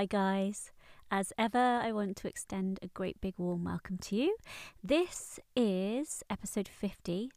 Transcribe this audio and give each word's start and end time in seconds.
Hi, 0.00 0.06
guys. 0.06 0.72
As 1.10 1.30
ever, 1.36 1.58
I 1.58 1.92
want 1.92 2.16
to 2.16 2.26
extend 2.26 2.78
a 2.80 2.88
great 2.88 3.20
big 3.20 3.34
warm 3.36 3.64
welcome 3.64 3.98
to 3.98 4.16
you. 4.16 4.34
This 4.82 5.38
is 5.54 6.22
episode 6.30 6.68
50 6.68 7.30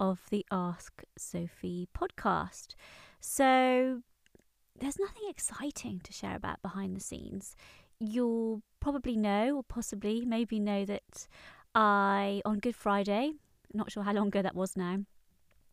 of 0.00 0.22
the 0.28 0.44
Ask 0.50 1.04
Sophie 1.16 1.86
podcast. 1.96 2.74
So, 3.20 4.02
there's 4.80 4.98
nothing 4.98 5.28
exciting 5.28 6.00
to 6.02 6.12
share 6.12 6.34
about 6.34 6.60
behind 6.60 6.96
the 6.96 7.00
scenes. 7.00 7.54
You'll 8.00 8.62
probably 8.80 9.16
know, 9.16 9.54
or 9.54 9.62
possibly 9.62 10.24
maybe 10.26 10.58
know, 10.58 10.84
that 10.86 11.28
I, 11.72 12.42
on 12.44 12.58
Good 12.58 12.74
Friday, 12.74 13.34
not 13.72 13.92
sure 13.92 14.02
how 14.02 14.12
long 14.12 14.26
ago 14.26 14.42
that 14.42 14.56
was 14.56 14.76
now, 14.76 15.04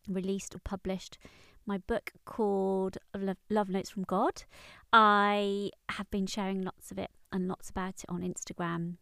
released 0.08 0.54
or 0.54 0.60
published 0.60 1.18
my 1.66 1.78
book 1.78 2.12
called 2.24 2.98
Love 3.50 3.68
Notes 3.68 3.90
from 3.90 4.04
God. 4.04 4.44
I 4.92 5.70
have 5.90 6.10
been 6.10 6.26
sharing 6.26 6.62
lots 6.62 6.90
of 6.90 6.98
it 6.98 7.10
and 7.32 7.48
lots 7.48 7.68
about 7.70 8.02
it 8.02 8.06
on 8.08 8.22
Instagram 8.22 8.94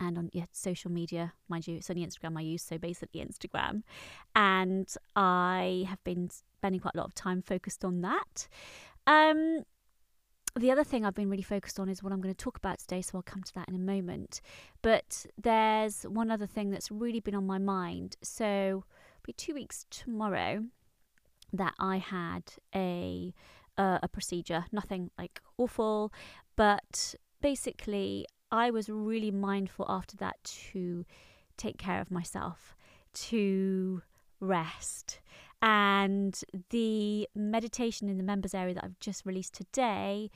and 0.00 0.18
on 0.18 0.30
yeah, 0.32 0.44
social 0.52 0.90
media, 0.90 1.34
mind 1.48 1.66
you. 1.66 1.76
It's 1.76 1.90
only 1.90 2.06
Instagram 2.06 2.36
I 2.38 2.42
use, 2.42 2.62
so 2.62 2.78
basically 2.78 3.24
Instagram. 3.24 3.82
And 4.34 4.92
I 5.14 5.84
have 5.88 6.02
been 6.04 6.30
spending 6.30 6.80
quite 6.80 6.94
a 6.94 6.98
lot 6.98 7.06
of 7.06 7.14
time 7.14 7.42
focused 7.42 7.84
on 7.84 8.00
that. 8.02 8.48
Um, 9.06 9.64
the 10.58 10.70
other 10.70 10.84
thing 10.84 11.04
I've 11.04 11.14
been 11.14 11.30
really 11.30 11.42
focused 11.42 11.78
on 11.78 11.88
is 11.88 12.02
what 12.02 12.12
I'm 12.12 12.20
going 12.20 12.34
to 12.34 12.44
talk 12.44 12.56
about 12.56 12.78
today, 12.78 13.02
so 13.02 13.18
I'll 13.18 13.22
come 13.22 13.42
to 13.42 13.54
that 13.54 13.68
in 13.68 13.74
a 13.74 13.78
moment. 13.78 14.40
But 14.82 15.26
there's 15.40 16.02
one 16.04 16.30
other 16.30 16.46
thing 16.46 16.70
that's 16.70 16.90
really 16.90 17.20
been 17.20 17.34
on 17.34 17.46
my 17.46 17.58
mind. 17.58 18.16
So, 18.22 18.84
be 19.22 19.32
two 19.32 19.54
weeks 19.54 19.84
tomorrow 19.90 20.64
that 21.52 21.74
I 21.78 21.98
had 21.98 22.42
a 22.74 23.32
uh, 23.78 23.98
a 24.02 24.08
procedure, 24.08 24.64
nothing 24.72 25.10
like 25.18 25.40
awful, 25.58 26.12
but 26.56 27.14
basically 27.42 28.26
I 28.50 28.70
was 28.70 28.88
really 28.88 29.30
mindful 29.30 29.86
after 29.88 30.16
that 30.18 30.42
to 30.72 31.04
take 31.56 31.78
care 31.78 32.00
of 32.00 32.10
myself, 32.10 32.76
to 33.14 34.02
rest. 34.40 35.20
And 35.62 36.38
the 36.70 37.28
meditation 37.34 38.08
in 38.08 38.18
the 38.18 38.22
members 38.22 38.54
area 38.54 38.74
that 38.74 38.84
I've 38.84 39.00
just 39.00 39.26
released 39.26 39.54
today, 39.54 40.30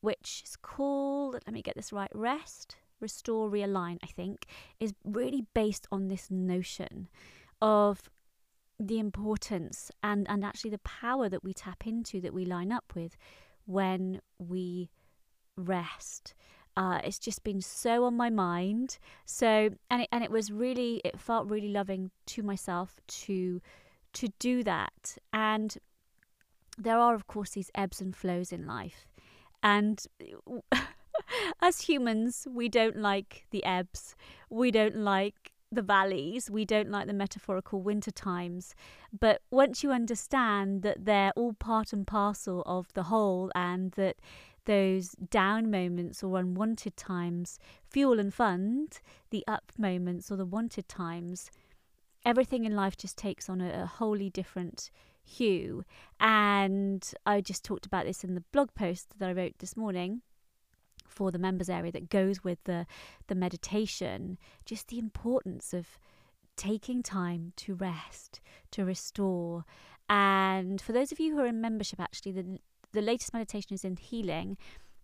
which 0.00 0.42
is 0.44 0.56
called, 0.56 1.34
let 1.46 1.52
me 1.52 1.62
get 1.62 1.76
this 1.76 1.92
right, 1.92 2.10
Rest, 2.14 2.76
Restore, 3.00 3.50
Realign, 3.50 3.98
I 4.02 4.06
think, 4.06 4.46
is 4.80 4.94
really 5.04 5.44
based 5.54 5.86
on 5.90 6.08
this 6.08 6.30
notion 6.30 7.08
of 7.60 8.10
the 8.78 8.98
importance 8.98 9.90
and, 10.02 10.28
and 10.28 10.44
actually 10.44 10.70
the 10.70 10.78
power 10.78 11.28
that 11.28 11.42
we 11.42 11.54
tap 11.54 11.86
into, 11.86 12.20
that 12.20 12.34
we 12.34 12.44
line 12.44 12.72
up 12.72 12.92
with 12.94 13.16
when 13.64 14.20
we 14.38 14.90
rest. 15.56 16.34
Uh, 16.76 17.00
it's 17.02 17.18
just 17.18 17.42
been 17.42 17.60
so 17.60 18.04
on 18.04 18.16
my 18.16 18.28
mind. 18.28 18.98
So 19.24 19.70
and 19.90 20.02
it, 20.02 20.08
and 20.12 20.22
it 20.22 20.30
was 20.30 20.52
really 20.52 21.00
it 21.04 21.18
felt 21.18 21.48
really 21.48 21.68
loving 21.68 22.10
to 22.26 22.42
myself 22.42 23.00
to 23.06 23.62
to 24.14 24.28
do 24.38 24.62
that. 24.64 25.16
And 25.32 25.76
there 26.76 26.98
are 26.98 27.14
of 27.14 27.26
course 27.26 27.50
these 27.50 27.70
ebbs 27.74 28.00
and 28.00 28.14
flows 28.14 28.52
in 28.52 28.66
life, 28.66 29.06
and 29.62 30.04
as 31.62 31.80
humans 31.80 32.46
we 32.50 32.68
don't 32.68 32.98
like 32.98 33.46
the 33.50 33.64
ebbs. 33.64 34.14
We 34.50 34.70
don't 34.70 34.96
like 34.96 35.52
the 35.70 35.82
valleys, 35.82 36.50
we 36.50 36.64
don't 36.64 36.90
like 36.90 37.06
the 37.06 37.12
metaphorical 37.12 37.82
winter 37.82 38.10
times. 38.10 38.74
But 39.18 39.42
once 39.50 39.82
you 39.82 39.90
understand 39.90 40.82
that 40.82 41.04
they're 41.04 41.32
all 41.36 41.52
part 41.52 41.92
and 41.92 42.06
parcel 42.06 42.62
of 42.66 42.92
the 42.94 43.04
whole 43.04 43.50
and 43.54 43.92
that 43.92 44.16
those 44.64 45.10
down 45.30 45.70
moments 45.70 46.22
or 46.22 46.38
unwanted 46.38 46.96
times 46.96 47.58
fuel 47.88 48.18
and 48.18 48.34
fund 48.34 49.00
the 49.30 49.44
up 49.46 49.72
moments 49.78 50.30
or 50.30 50.36
the 50.36 50.44
wanted 50.44 50.88
times, 50.88 51.50
everything 52.24 52.64
in 52.64 52.74
life 52.74 52.96
just 52.96 53.16
takes 53.16 53.48
on 53.48 53.60
a, 53.60 53.82
a 53.82 53.86
wholly 53.86 54.30
different 54.30 54.90
hue. 55.24 55.84
And 56.20 57.08
I 57.24 57.40
just 57.40 57.64
talked 57.64 57.86
about 57.86 58.06
this 58.06 58.24
in 58.24 58.34
the 58.34 58.44
blog 58.52 58.74
post 58.74 59.18
that 59.18 59.28
I 59.28 59.32
wrote 59.32 59.58
this 59.58 59.76
morning 59.76 60.22
for 61.08 61.30
the 61.30 61.38
members 61.38 61.68
area 61.68 61.92
that 61.92 62.08
goes 62.08 62.42
with 62.44 62.62
the 62.64 62.86
the 63.28 63.34
meditation 63.34 64.38
just 64.64 64.88
the 64.88 64.98
importance 64.98 65.72
of 65.72 65.98
taking 66.56 67.02
time 67.02 67.52
to 67.56 67.74
rest 67.74 68.40
to 68.70 68.84
restore. 68.84 69.64
And 70.08 70.80
for 70.80 70.92
those 70.92 71.12
of 71.12 71.20
you 71.20 71.34
who 71.34 71.40
are 71.40 71.46
in 71.46 71.60
membership 71.60 72.00
actually 72.00 72.32
the 72.32 72.58
the 72.92 73.02
latest 73.02 73.34
meditation 73.34 73.74
is 73.74 73.84
in 73.84 73.96
healing 73.96 74.56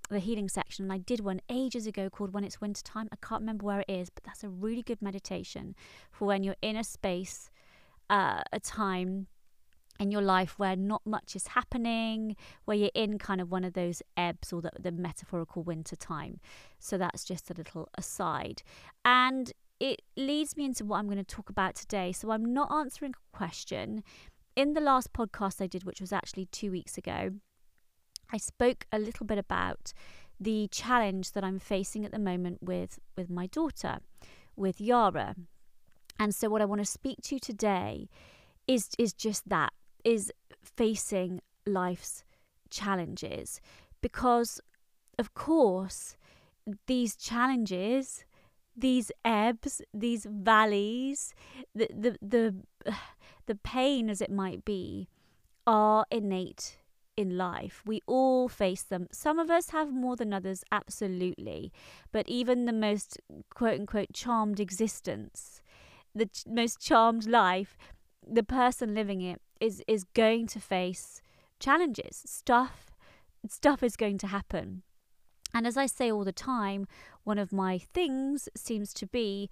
the 0.09 0.19
healing 0.19 0.49
section. 0.49 0.85
And 0.85 0.93
I 0.93 0.99
did 0.99 1.21
one 1.21 1.41
ages 1.49 1.87
ago 1.87 2.11
called 2.11 2.35
when 2.35 2.45
it's 2.45 2.61
winter 2.61 2.83
time. 2.83 3.09
I 3.13 3.17
can't 3.27 3.41
remember 3.41 3.65
where 3.65 3.81
it 3.81 3.91
is 3.91 4.11
but 4.11 4.25
that's 4.25 4.45
a 4.45 4.49
really 4.49 4.83
good 4.83 5.03
meditation 5.03 5.75
for 6.11 6.27
when 6.27 6.43
you're 6.43 6.57
in 6.63 6.77
a 6.77 6.85
space 6.85 7.51
uh, 8.11 8.43
a 8.53 8.61
time 8.61 9.27
in 10.03 10.11
your 10.11 10.23
life 10.23 10.59
where 10.59 10.77
not 10.77 11.03
much 11.07 11.35
is 11.35 11.49
happening, 11.49 12.37
where 12.65 12.77
you're 12.77 12.91
in 12.95 13.19
kind 13.19 13.41
of 13.41 13.51
one 13.51 13.65
of 13.65 13.73
those 13.73 14.03
ebbs 14.17 14.53
or 14.53 14.61
the, 14.61 14.71
the 14.79 14.93
metaphorical 14.93 15.63
winter 15.63 15.97
time. 15.97 16.41
So 16.79 16.99
that's 16.99 17.25
just 17.25 17.51
a 17.51 17.55
little 17.55 17.89
aside. 17.97 18.63
And 19.05 19.53
it 19.81 20.03
leads 20.17 20.57
me 20.57 20.65
into 20.67 20.85
what 20.85 20.99
I'm 20.99 21.07
going 21.07 21.17
to 21.19 21.25
talk 21.25 21.49
about 21.49 21.75
today. 21.75 22.13
So 22.13 22.31
I'm 22.31 22.53
not 22.53 22.71
answering 22.73 23.13
a 23.13 23.37
question. 23.37 24.03
In 24.55 24.75
the 24.75 24.81
last 24.81 25.13
podcast 25.13 25.63
I 25.63 25.67
did, 25.67 25.85
which 25.85 26.01
was 26.01 26.13
actually 26.13 26.47
two 26.47 26.71
weeks 26.71 26.99
ago, 26.99 27.31
I 28.31 28.37
spoke 28.37 28.87
a 28.93 28.99
little 28.99 29.25
bit 29.27 29.39
about 29.39 29.93
the 30.39 30.69
challenge 30.71 31.33
that 31.33 31.45
I'm 31.45 31.59
facing 31.59 32.05
at 32.05 32.13
the 32.13 32.19
moment 32.19 32.59
with, 32.63 32.99
with 33.17 33.31
my 33.31 33.47
daughter, 33.47 33.99
with 34.57 34.81
Yara. 34.81 35.37
And 36.19 36.35
so 36.35 36.49
what 36.49 36.61
I 36.61 36.65
want 36.67 36.81
to 36.81 36.85
speak 36.85 37.19
to 37.23 37.39
today 37.39 38.09
is 38.69 38.91
is 38.99 39.13
just 39.13 39.49
that 39.49 39.73
is 40.05 40.33
facing 40.63 41.41
life's 41.67 42.25
challenges 42.71 43.61
because, 44.01 44.61
of 45.19 45.35
course, 45.35 46.17
these 46.87 47.17
challenges, 47.17 48.25
these 48.77 49.13
ebbs, 49.25 49.83
these 49.93 50.27
valleys, 50.29 51.35
the, 51.75 51.89
the, 51.93 52.17
the, 52.21 52.93
the 53.47 53.55
pain 53.55 54.09
as 54.11 54.21
it 54.21 54.31
might 54.31 54.65
be, 54.65 55.09
are 55.67 56.07
innate 56.11 56.79
in 57.17 57.37
life. 57.37 57.83
We 57.87 58.01
all 58.07 58.49
face 58.49 58.83
them. 58.83 59.07
Some 59.13 59.39
of 59.39 59.51
us 59.51 59.71
have 59.71 59.93
more 59.93 60.17
than 60.17 60.33
others, 60.33 60.65
absolutely. 60.73 61.73
But 62.11 62.29
even 62.29 62.65
the 62.65 62.73
most 62.73 63.19
quote 63.55 63.81
unquote 63.81 64.13
charmed 64.13 64.61
existence, 64.61 65.63
the 66.15 66.27
ch- 66.27 66.45
most 66.47 66.81
charmed 66.81 67.27
life, 67.27 67.77
the 68.27 68.43
person 68.43 68.95
living 68.95 69.21
it 69.21 69.41
is 69.63 69.83
is 69.87 70.05
going 70.05 70.47
to 70.49 70.61
face 70.61 71.23
challenges. 71.61 72.23
Stuff 72.27 72.91
stuff 73.49 73.83
is 73.83 73.97
going 73.97 74.19
to 74.19 74.27
happen. 74.27 74.83
And 75.55 75.67
as 75.67 75.77
I 75.77 75.87
say 75.87 76.11
all 76.11 76.25
the 76.25 76.33
time, 76.33 76.87
one 77.25 77.39
of 77.39 77.53
my 77.53 77.79
things 77.79 78.49
seems 78.57 78.93
to 78.95 79.07
be 79.07 79.51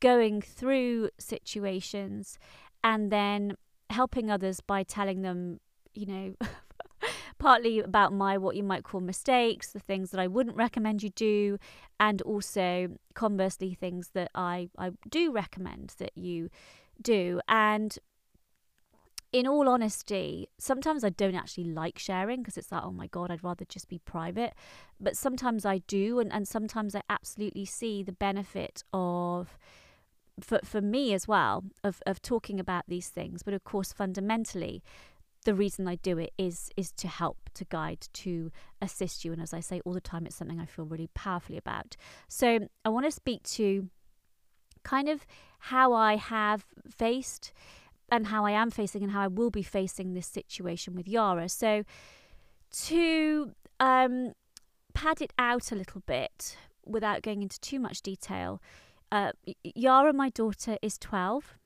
going 0.00 0.40
through 0.40 1.10
situations 1.18 2.38
and 2.84 3.10
then 3.10 3.56
helping 3.90 4.30
others 4.30 4.60
by 4.60 4.84
telling 4.84 5.22
them, 5.22 5.60
you 5.92 6.06
know, 6.06 6.34
partly 7.38 7.80
about 7.80 8.12
my 8.12 8.38
what 8.38 8.54
you 8.54 8.62
might 8.62 8.84
call 8.84 9.00
mistakes, 9.00 9.72
the 9.72 9.80
things 9.80 10.10
that 10.10 10.20
I 10.20 10.28
wouldn't 10.28 10.56
recommend 10.56 11.02
you 11.02 11.10
do, 11.10 11.58
and 11.98 12.22
also 12.22 12.88
conversely 13.14 13.74
things 13.74 14.10
that 14.14 14.30
I, 14.34 14.68
I 14.78 14.90
do 15.08 15.32
recommend 15.32 15.94
that 15.98 16.16
you 16.16 16.48
do. 17.02 17.40
And 17.48 17.98
in 19.32 19.46
all 19.46 19.68
honesty, 19.68 20.48
sometimes 20.58 21.04
I 21.04 21.10
don't 21.10 21.34
actually 21.34 21.64
like 21.64 21.98
sharing 21.98 22.40
because 22.40 22.56
it's 22.56 22.72
like, 22.72 22.82
oh 22.84 22.90
my 22.90 23.06
God, 23.06 23.30
I'd 23.30 23.44
rather 23.44 23.64
just 23.64 23.88
be 23.88 23.98
private. 23.98 24.54
But 24.98 25.16
sometimes 25.16 25.64
I 25.64 25.78
do. 25.86 26.18
And, 26.18 26.32
and 26.32 26.48
sometimes 26.48 26.94
I 26.94 27.02
absolutely 27.08 27.64
see 27.64 28.02
the 28.02 28.12
benefit 28.12 28.82
of, 28.92 29.56
for, 30.40 30.60
for 30.64 30.80
me 30.80 31.14
as 31.14 31.28
well, 31.28 31.64
of, 31.84 32.02
of 32.06 32.20
talking 32.20 32.58
about 32.58 32.84
these 32.88 33.08
things. 33.08 33.42
But 33.42 33.54
of 33.54 33.62
course, 33.62 33.92
fundamentally, 33.92 34.82
the 35.44 35.54
reason 35.54 35.88
I 35.88 35.94
do 35.94 36.18
it 36.18 36.32
is 36.36 36.70
is 36.76 36.92
to 36.92 37.08
help, 37.08 37.50
to 37.54 37.64
guide, 37.64 38.08
to 38.12 38.50
assist 38.82 39.24
you. 39.24 39.32
And 39.32 39.40
as 39.40 39.54
I 39.54 39.60
say 39.60 39.80
all 39.84 39.92
the 39.92 40.00
time, 40.00 40.26
it's 40.26 40.36
something 40.36 40.60
I 40.60 40.66
feel 40.66 40.84
really 40.84 41.08
powerfully 41.14 41.56
about. 41.56 41.96
So 42.28 42.68
I 42.84 42.88
want 42.88 43.06
to 43.06 43.10
speak 43.10 43.44
to 43.44 43.88
kind 44.82 45.08
of 45.08 45.26
how 45.60 45.92
I 45.92 46.16
have 46.16 46.66
faced 46.90 47.52
and 48.10 48.28
how 48.28 48.44
I 48.44 48.52
am 48.52 48.70
facing 48.70 49.02
and 49.02 49.12
how 49.12 49.20
I 49.20 49.28
will 49.28 49.50
be 49.50 49.62
facing 49.62 50.14
this 50.14 50.26
situation 50.26 50.94
with 50.94 51.08
Yara. 51.08 51.48
So 51.48 51.84
to 52.72 53.52
um, 53.78 54.32
pad 54.94 55.20
it 55.20 55.32
out 55.38 55.72
a 55.72 55.74
little 55.74 56.02
bit 56.06 56.56
without 56.86 57.22
going 57.22 57.42
into 57.42 57.60
too 57.60 57.80
much 57.80 58.02
detail, 58.02 58.60
uh, 59.12 59.32
Yara, 59.62 60.12
my 60.12 60.30
daughter, 60.30 60.76
is 60.82 60.98
12. 60.98 61.58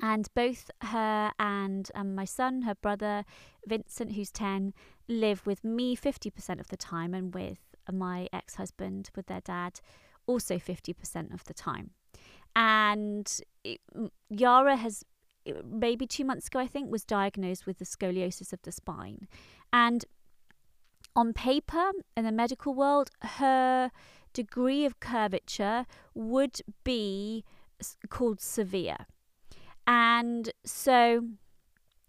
And 0.00 0.28
both 0.34 0.70
her 0.82 1.32
and 1.38 1.90
um, 1.94 2.14
my 2.14 2.26
son, 2.26 2.62
her 2.62 2.74
brother 2.74 3.24
Vincent, 3.66 4.12
who's 4.12 4.30
10, 4.30 4.74
live 5.08 5.46
with 5.46 5.64
me 5.64 5.96
50% 5.96 6.60
of 6.60 6.68
the 6.68 6.76
time 6.76 7.14
and 7.14 7.32
with 7.34 7.60
my 7.90 8.28
ex 8.30 8.56
husband 8.56 9.10
with 9.16 9.26
their 9.26 9.40
dad 9.40 9.80
also 10.26 10.56
50% 10.56 11.32
of 11.32 11.44
the 11.44 11.54
time. 11.54 11.90
And 12.54 13.40
it, 13.64 13.80
Yara 14.28 14.76
has 14.76 15.04
maybe 15.64 16.06
two 16.06 16.24
months 16.24 16.48
ago, 16.48 16.58
I 16.58 16.66
think, 16.66 16.90
was 16.90 17.04
diagnosed 17.04 17.66
with 17.66 17.78
the 17.78 17.84
scoliosis 17.84 18.52
of 18.52 18.62
the 18.62 18.72
spine. 18.72 19.28
And 19.72 20.04
on 21.14 21.32
paper, 21.32 21.92
in 22.16 22.24
the 22.24 22.32
medical 22.32 22.74
world, 22.74 23.10
her 23.22 23.90
degree 24.32 24.84
of 24.84 25.00
curvature 25.00 25.86
would 26.14 26.60
be 26.84 27.44
called 28.10 28.40
severe. 28.40 29.06
And 29.86 30.52
so, 30.64 31.28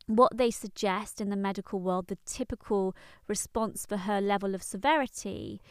what 0.07 0.37
they 0.37 0.51
suggest 0.51 1.21
in 1.21 1.29
the 1.29 1.35
medical 1.35 1.79
world, 1.79 2.07
the 2.07 2.17
typical 2.25 2.95
response 3.27 3.85
for 3.85 3.97
her 3.97 4.19
level 4.19 4.55
of 4.55 4.63
severity 4.63 5.61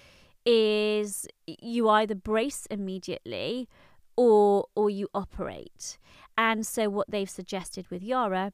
is 0.45 1.27
you 1.47 1.89
either 1.89 2.15
brace 2.15 2.67
immediately 2.71 3.69
or 4.17 4.67
or 4.75 4.89
you 4.89 5.09
operate. 5.15 5.99
And 6.37 6.67
so 6.67 6.89
what 6.89 7.11
they've 7.11 7.31
suggested 7.31 7.89
with 7.91 8.03
Yara 8.03 8.53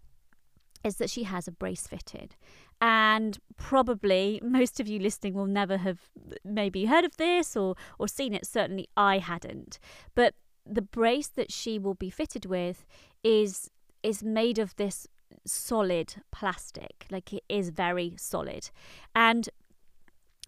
is 0.84 0.96
that 0.96 1.10
she 1.10 1.24
has 1.24 1.46
a 1.46 1.52
brace 1.52 1.86
fitted. 1.86 2.36
And 2.80 3.38
probably 3.56 4.40
most 4.42 4.80
of 4.80 4.88
you 4.88 4.98
listening 4.98 5.34
will 5.34 5.46
never 5.46 5.78
have 5.78 6.00
maybe 6.44 6.86
heard 6.86 7.04
of 7.04 7.16
this 7.16 7.56
or 7.56 7.76
or 7.98 8.08
seen 8.08 8.34
it. 8.34 8.46
Certainly 8.46 8.88
I 8.96 9.18
hadn't. 9.18 9.78
But 10.14 10.34
the 10.66 10.82
brace 10.82 11.28
that 11.28 11.52
she 11.52 11.78
will 11.78 11.94
be 11.94 12.10
fitted 12.10 12.46
with 12.46 12.84
is 13.22 13.70
is 14.02 14.22
made 14.22 14.58
of 14.58 14.74
this 14.76 15.06
solid 15.46 16.14
plastic. 16.32 17.06
Like 17.10 17.32
it 17.32 17.44
is 17.48 17.70
very 17.70 18.14
solid. 18.16 18.70
And 19.14 19.48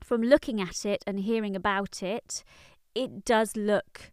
from 0.03 0.23
looking 0.23 0.61
at 0.61 0.85
it 0.85 1.03
and 1.07 1.21
hearing 1.21 1.57
about 1.57 2.03
it, 2.03 2.45
it 2.95 3.25
does 3.25 3.57
look 3.57 4.13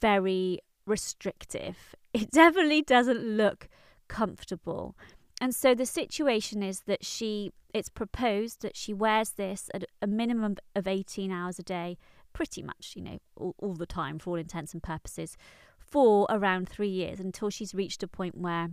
very 0.00 0.60
restrictive. 0.86 1.94
It 2.16 2.30
definitely 2.30 2.80
doesn't 2.80 3.20
look 3.20 3.68
comfortable. 4.08 4.96
And 5.38 5.54
so 5.54 5.74
the 5.74 5.84
situation 5.84 6.62
is 6.62 6.80
that 6.86 7.04
she, 7.04 7.52
it's 7.74 7.90
proposed 7.90 8.62
that 8.62 8.74
she 8.74 8.94
wears 8.94 9.30
this 9.30 9.68
at 9.74 9.84
a 10.00 10.06
minimum 10.06 10.56
of 10.74 10.86
18 10.86 11.30
hours 11.30 11.58
a 11.58 11.62
day, 11.62 11.98
pretty 12.32 12.62
much, 12.62 12.94
you 12.96 13.02
know, 13.02 13.18
all, 13.36 13.54
all 13.58 13.74
the 13.74 13.84
time 13.84 14.18
for 14.18 14.30
all 14.30 14.36
intents 14.36 14.72
and 14.72 14.82
purposes, 14.82 15.36
for 15.78 16.26
around 16.30 16.70
three 16.70 16.88
years 16.88 17.20
until 17.20 17.50
she's 17.50 17.74
reached 17.74 18.02
a 18.02 18.08
point 18.08 18.38
where 18.38 18.70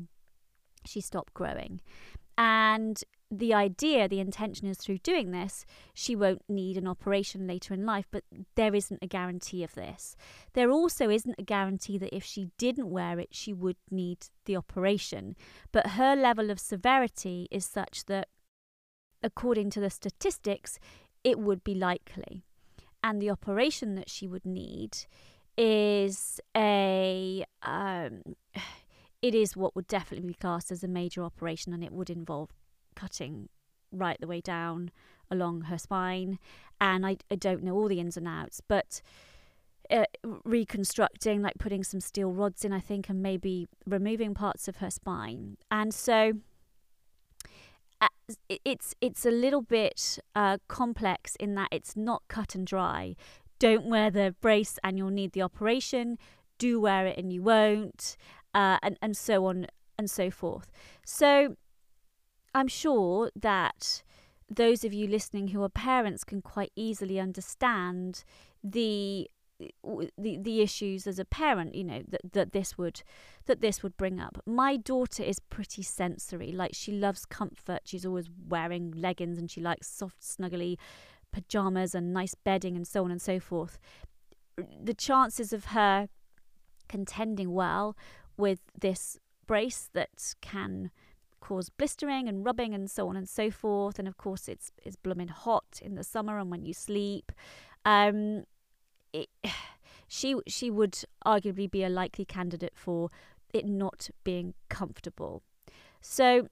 she 0.86 1.02
stopped 1.02 1.34
growing. 1.34 1.82
And 2.38 3.04
the 3.40 3.54
idea, 3.54 4.08
the 4.08 4.20
intention 4.20 4.68
is 4.68 4.78
through 4.78 5.00
doing 5.00 5.32
this, 5.32 5.66
she 5.94 6.16
won't 6.16 6.44
need 6.48 6.78
an 6.78 6.88
operation 6.88 7.48
later 7.48 7.74
in 7.74 7.86
life, 7.86 8.06
but 8.12 8.24
there 8.56 8.76
isn't 8.76 9.00
a 9.02 9.08
guarantee 9.08 9.64
of 9.64 9.74
this. 9.74 10.16
There 10.54 10.70
also 10.70 11.10
isn't 11.10 11.36
a 11.40 11.44
guarantee 11.44 11.98
that 11.98 12.16
if 12.16 12.24
she 12.24 12.50
didn't 12.58 12.90
wear 12.90 13.20
it, 13.20 13.30
she 13.32 13.52
would 13.54 13.78
need 13.90 14.28
the 14.46 14.56
operation. 14.56 15.36
But 15.72 15.92
her 15.92 16.16
level 16.16 16.52
of 16.52 16.60
severity 16.60 17.48
is 17.50 17.66
such 17.66 18.06
that, 18.06 18.30
according 19.24 19.72
to 19.72 19.80
the 19.80 19.90
statistics, 19.90 20.80
it 21.24 21.40
would 21.40 21.64
be 21.64 21.76
likely. 21.76 22.44
And 23.04 23.22
the 23.22 23.32
operation 23.32 23.96
that 23.96 24.10
she 24.10 24.28
would 24.28 24.46
need 24.46 24.98
is 25.58 26.40
a. 26.56 27.46
Um, 27.64 28.22
it 29.22 29.34
is 29.34 29.56
what 29.56 29.74
would 29.76 29.88
definitely 29.88 30.28
be 30.28 30.34
classed 30.34 30.72
as 30.72 30.84
a 30.84 30.88
major 30.88 31.24
operation 31.24 31.74
and 31.74 31.82
it 31.82 31.94
would 31.94 32.10
involve 32.10 32.50
cutting 33.04 33.50
right 33.92 34.18
the 34.20 34.28
way 34.28 34.42
down 34.42 34.92
along 35.30 35.64
her 35.64 35.78
spine. 35.78 36.40
And 36.80 37.06
I, 37.06 37.18
I 37.30 37.36
don't 37.36 37.64
know 37.64 37.76
all 37.76 37.88
the 37.88 38.00
ins 38.00 38.18
and 38.18 38.28
outs, 38.28 38.62
but 38.68 39.02
uh, 39.90 40.06
reconstructing, 40.46 41.42
like 41.42 41.58
putting 41.60 41.84
some 41.84 42.00
steel 42.00 42.32
rods 42.32 42.64
in, 42.64 42.72
I 42.72 42.80
think, 42.80 43.10
and 43.10 43.22
maybe 43.22 43.68
removing 43.86 44.34
parts 44.34 44.68
of 44.68 44.78
her 44.78 44.90
spine. 44.90 45.58
And 45.70 45.94
so 45.94 46.34
uh, 48.02 48.08
it's 48.66 48.96
it's 49.02 49.26
a 49.26 49.32
little 49.32 49.62
bit 49.62 50.20
uh, 50.36 50.58
complex 50.68 51.36
in 51.36 51.56
that 51.56 51.70
it's 51.72 51.96
not 51.96 52.24
cut 52.28 52.56
and 52.56 52.66
dry. 52.66 53.16
Don't 53.60 53.86
wear 53.86 54.10
the 54.10 54.36
brace 54.42 54.80
and 54.84 54.98
you'll 54.98 55.10
need 55.10 55.34
the 55.34 55.42
operation. 55.42 56.18
Do 56.58 56.80
wear 56.80 57.06
it 57.06 57.18
and 57.18 57.32
you 57.34 57.42
won't 57.42 58.16
uh, 58.54 58.78
and, 58.82 58.98
and 59.02 59.16
so 59.18 59.46
on 59.46 59.68
and 59.98 60.10
so 60.10 60.32
forth. 60.32 60.72
So 61.06 61.56
I'm 62.54 62.68
sure 62.68 63.32
that 63.36 64.04
those 64.50 64.84
of 64.84 64.94
you 64.94 65.08
listening 65.08 65.50
who 65.50 65.64
are 65.64 65.70
parents 65.70 66.24
can 66.24 66.42
quite 66.42 66.72
easily 66.76 67.20
understand 67.20 68.24
the 68.64 69.30
the 70.18 70.38
the 70.38 70.62
issues 70.62 71.08
as 71.08 71.20
a 71.20 71.26
parent 71.26 71.74
you 71.74 71.84
know 71.84 72.02
that 72.08 72.22
that 72.34 72.52
this 72.52 72.78
would 72.78 73.02
that 73.46 73.62
this 73.62 73.82
would 73.82 73.96
bring 73.98 74.20
up. 74.20 74.42
My 74.46 74.78
daughter 74.78 75.24
is 75.24 75.40
pretty 75.40 75.84
sensory. 75.84 76.52
Like 76.52 76.72
she 76.74 76.92
loves 76.92 77.26
comfort. 77.26 77.82
She's 77.86 78.06
always 78.06 78.30
wearing 78.48 78.94
leggings 78.96 79.38
and 79.38 79.50
she 79.50 79.62
likes 79.62 79.88
soft 79.88 80.22
snuggly 80.22 80.78
pajamas 81.32 81.96
and 81.96 82.14
nice 82.14 82.36
bedding 82.36 82.76
and 82.76 82.88
so 82.88 83.04
on 83.04 83.12
and 83.12 83.22
so 83.22 83.40
forth. 83.40 83.80
The 84.58 84.94
chances 84.94 85.52
of 85.52 85.66
her 85.66 86.10
contending 86.88 87.54
well 87.54 87.98
with 88.38 88.60
this 88.80 89.18
brace 89.48 89.90
that 89.94 90.36
can 90.42 90.92
cause 91.44 91.68
blistering 91.68 92.30
and 92.30 92.46
rubbing 92.46 92.74
and 92.74 92.90
so 92.90 93.10
on 93.10 93.18
and 93.18 93.28
so 93.28 93.52
forth. 93.52 94.00
And 94.00 94.08
of 94.08 94.18
course, 94.18 94.48
it's 94.48 94.72
it's 94.82 94.96
blooming 94.96 95.28
hot 95.28 95.82
in 95.82 95.96
the 95.96 96.04
summer 96.04 96.40
and 96.40 96.50
when 96.50 96.64
you 96.64 96.74
sleep. 96.74 97.32
Um, 97.84 98.46
it, 99.12 99.28
she 100.08 100.36
she 100.48 100.72
would 100.72 100.96
arguably 101.26 101.70
be 101.70 101.84
a 101.84 101.90
likely 101.90 102.26
candidate 102.26 102.74
for 102.76 103.10
it 103.54 103.66
not 103.66 104.10
being 104.24 104.54
comfortable. 104.70 105.44
So, 106.00 106.48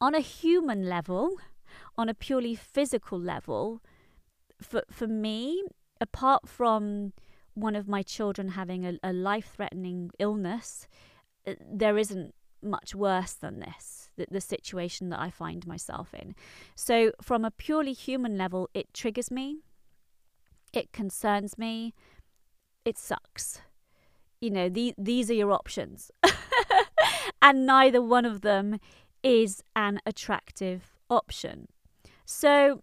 on 0.00 0.14
a 0.14 0.20
human 0.20 0.88
level, 0.88 1.36
on 1.98 2.08
a 2.08 2.14
purely 2.14 2.54
physical 2.54 3.18
level, 3.18 3.82
for 4.62 4.82
for 4.90 5.08
me, 5.08 5.64
apart 6.00 6.48
from 6.48 7.12
one 7.54 7.74
of 7.74 7.88
my 7.88 8.02
children 8.02 8.50
having 8.50 8.86
a, 8.86 8.98
a 9.02 9.12
life 9.12 9.54
threatening 9.56 10.10
illness, 10.18 10.86
uh, 11.46 11.54
there 11.60 11.98
isn't 11.98 12.34
much 12.66 12.94
worse 12.94 13.32
than 13.32 13.60
this, 13.60 14.10
the, 14.16 14.26
the 14.30 14.40
situation 14.40 15.10
that 15.10 15.20
I 15.20 15.30
find 15.30 15.66
myself 15.66 16.12
in. 16.14 16.34
So, 16.74 17.12
from 17.22 17.44
a 17.44 17.50
purely 17.50 17.92
human 17.92 18.36
level, 18.36 18.68
it 18.74 18.92
triggers 18.92 19.30
me, 19.30 19.58
it 20.72 20.92
concerns 20.92 21.56
me, 21.58 21.94
it 22.84 22.98
sucks. 22.98 23.60
You 24.40 24.50
know, 24.50 24.68
the, 24.68 24.94
these 24.98 25.30
are 25.30 25.34
your 25.34 25.52
options. 25.52 26.10
and 27.42 27.66
neither 27.66 28.02
one 28.02 28.24
of 28.24 28.42
them 28.42 28.78
is 29.22 29.62
an 29.74 30.00
attractive 30.04 30.96
option. 31.08 31.68
So, 32.24 32.82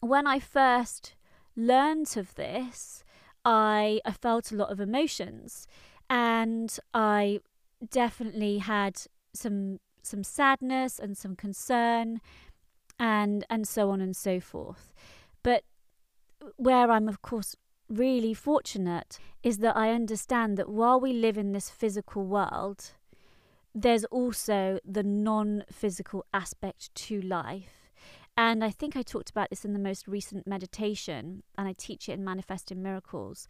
when 0.00 0.26
I 0.26 0.38
first 0.38 1.14
learned 1.56 2.16
of 2.16 2.34
this, 2.34 3.04
I, 3.44 4.00
I 4.04 4.12
felt 4.12 4.52
a 4.52 4.56
lot 4.56 4.70
of 4.70 4.80
emotions 4.80 5.66
and 6.08 6.76
I 6.92 7.40
definitely 7.88 8.58
had 8.58 9.02
some 9.34 9.78
some 10.02 10.24
sadness 10.24 10.98
and 10.98 11.16
some 11.16 11.36
concern 11.36 12.20
and 12.98 13.44
and 13.48 13.66
so 13.68 13.90
on 13.90 14.00
and 14.00 14.16
so 14.16 14.40
forth. 14.40 14.92
But 15.42 15.64
where 16.56 16.90
I'm 16.90 17.08
of 17.08 17.22
course 17.22 17.54
really 17.88 18.32
fortunate 18.34 19.18
is 19.42 19.58
that 19.58 19.76
I 19.76 19.90
understand 19.90 20.56
that 20.56 20.68
while 20.68 21.00
we 21.00 21.12
live 21.12 21.36
in 21.36 21.52
this 21.52 21.68
physical 21.70 22.24
world, 22.24 22.92
there's 23.74 24.04
also 24.06 24.78
the 24.84 25.02
non 25.02 25.64
physical 25.70 26.24
aspect 26.32 26.94
to 26.94 27.20
life. 27.20 27.90
And 28.36 28.64
I 28.64 28.70
think 28.70 28.96
I 28.96 29.02
talked 29.02 29.28
about 29.28 29.50
this 29.50 29.64
in 29.64 29.72
the 29.72 29.78
most 29.78 30.08
recent 30.08 30.46
meditation, 30.46 31.42
and 31.58 31.68
I 31.68 31.74
teach 31.76 32.08
it 32.08 32.12
in 32.12 32.24
Manifesting 32.24 32.82
Miracles, 32.82 33.48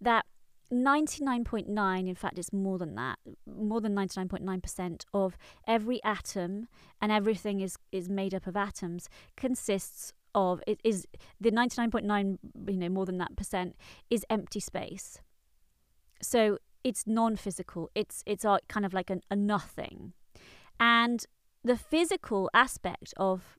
that 0.00 0.24
99.9, 0.72 2.08
in 2.08 2.14
fact, 2.14 2.38
it's 2.38 2.52
more 2.52 2.78
than 2.78 2.94
that, 2.94 3.18
more 3.46 3.80
than 3.80 3.94
99.9% 3.94 5.04
of 5.12 5.36
every 5.66 6.02
atom, 6.04 6.68
and 7.00 7.10
everything 7.10 7.60
is, 7.60 7.76
is 7.90 8.08
made 8.08 8.34
up 8.34 8.46
of 8.46 8.56
atoms, 8.56 9.08
consists 9.36 10.12
of, 10.34 10.62
it 10.66 10.80
is 10.84 11.06
the 11.40 11.50
99.9, 11.50 12.38
you 12.68 12.76
know, 12.76 12.88
more 12.88 13.04
than 13.04 13.18
that 13.18 13.36
percent 13.36 13.76
is 14.10 14.24
empty 14.30 14.60
space. 14.60 15.18
So 16.22 16.58
it's 16.84 17.06
non 17.06 17.36
physical, 17.36 17.90
it's, 17.94 18.22
it's 18.26 18.44
kind 18.68 18.86
of 18.86 18.94
like 18.94 19.10
an, 19.10 19.22
a 19.30 19.36
nothing. 19.36 20.12
And 20.78 21.26
the 21.64 21.76
physical 21.76 22.48
aspect 22.54 23.12
of 23.16 23.58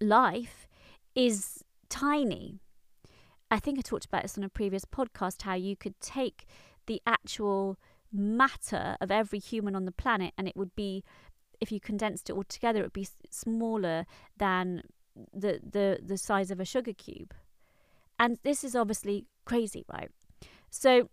life 0.00 0.66
is 1.14 1.62
tiny. 1.88 2.60
I 3.54 3.60
think 3.60 3.78
I 3.78 3.82
talked 3.82 4.04
about 4.04 4.22
this 4.22 4.36
on 4.36 4.42
a 4.42 4.48
previous 4.48 4.84
podcast 4.84 5.42
how 5.42 5.54
you 5.54 5.76
could 5.76 6.00
take 6.00 6.46
the 6.86 7.00
actual 7.06 7.78
matter 8.12 8.96
of 9.00 9.12
every 9.12 9.38
human 9.38 9.76
on 9.76 9.84
the 9.84 9.92
planet 9.92 10.32
and 10.36 10.48
it 10.48 10.56
would 10.56 10.74
be 10.74 11.04
if 11.60 11.70
you 11.70 11.78
condensed 11.80 12.28
it 12.28 12.32
all 12.32 12.44
together 12.44 12.80
it 12.80 12.82
would 12.82 12.92
be 12.92 13.08
smaller 13.30 14.06
than 14.36 14.82
the 15.32 15.60
the 15.62 16.00
the 16.04 16.18
size 16.18 16.50
of 16.50 16.58
a 16.58 16.64
sugar 16.64 16.92
cube. 16.92 17.32
And 18.18 18.38
this 18.42 18.64
is 18.64 18.74
obviously 18.74 19.26
crazy, 19.44 19.84
right? 19.92 20.10
So 20.70 21.08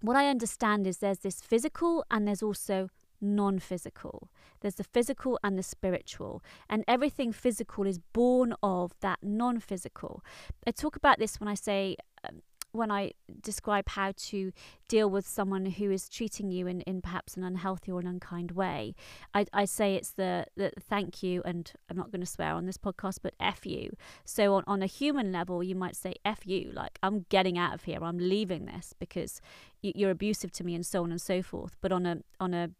what 0.00 0.16
I 0.16 0.28
understand 0.28 0.86
is 0.86 0.98
there's 0.98 1.18
this 1.18 1.42
physical 1.42 2.04
and 2.10 2.26
there's 2.26 2.42
also 2.42 2.88
non 3.20 3.58
physical. 3.58 4.30
There's 4.60 4.76
the 4.76 4.84
physical 4.84 5.38
and 5.42 5.58
the 5.58 5.62
spiritual, 5.62 6.42
and 6.68 6.84
everything 6.86 7.32
physical 7.32 7.86
is 7.86 7.98
born 7.98 8.54
of 8.62 8.92
that 9.00 9.18
non 9.22 9.60
physical. 9.60 10.22
I 10.66 10.70
talk 10.70 10.96
about 10.96 11.18
this 11.18 11.40
when 11.40 11.48
I 11.48 11.54
say, 11.54 11.96
um, 12.28 12.42
when 12.72 12.90
I 12.90 13.12
describe 13.42 13.88
how 13.88 14.12
to 14.16 14.52
deal 14.88 15.10
with 15.10 15.26
someone 15.26 15.66
who 15.66 15.90
is 15.90 16.08
treating 16.08 16.50
you 16.50 16.66
in, 16.66 16.82
in 16.82 17.02
perhaps 17.02 17.36
an 17.36 17.42
unhealthy 17.42 17.90
or 17.90 18.00
an 18.00 18.06
unkind 18.06 18.52
way, 18.52 18.94
I, 19.34 19.46
I 19.52 19.64
say 19.64 19.96
it's 19.96 20.12
the, 20.12 20.46
the 20.56 20.72
thank 20.78 21.22
you, 21.22 21.42
and 21.44 21.72
I'm 21.88 21.96
not 21.96 22.12
going 22.12 22.20
to 22.20 22.26
swear 22.26 22.52
on 22.52 22.66
this 22.66 22.78
podcast, 22.78 23.18
but 23.22 23.34
F 23.40 23.66
you. 23.66 23.96
So 24.24 24.54
on, 24.54 24.64
on 24.66 24.82
a 24.82 24.86
human 24.86 25.32
level, 25.32 25.62
you 25.62 25.74
might 25.74 25.96
say 25.96 26.14
F 26.24 26.46
you, 26.46 26.70
like 26.72 26.98
I'm 27.02 27.26
getting 27.28 27.58
out 27.58 27.74
of 27.74 27.84
here, 27.84 27.98
I'm 28.02 28.18
leaving 28.18 28.66
this 28.66 28.94
because 28.98 29.40
you're 29.82 30.10
abusive 30.10 30.52
to 30.52 30.64
me 30.64 30.74
and 30.74 30.86
so 30.86 31.02
on 31.02 31.10
and 31.10 31.20
so 31.20 31.42
forth. 31.42 31.76
But 31.80 31.92
on 31.92 32.06
a 32.06 32.18
on 32.38 32.54
a 32.54 32.70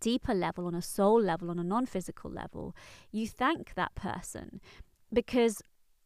deeper 0.00 0.34
level, 0.34 0.66
on 0.66 0.74
a 0.74 0.82
soul 0.82 1.20
level, 1.20 1.50
on 1.50 1.58
a 1.58 1.64
non 1.64 1.86
physical 1.86 2.30
level, 2.30 2.74
you 3.10 3.26
thank 3.26 3.74
that 3.74 3.94
person 3.94 4.60
because 5.12 5.62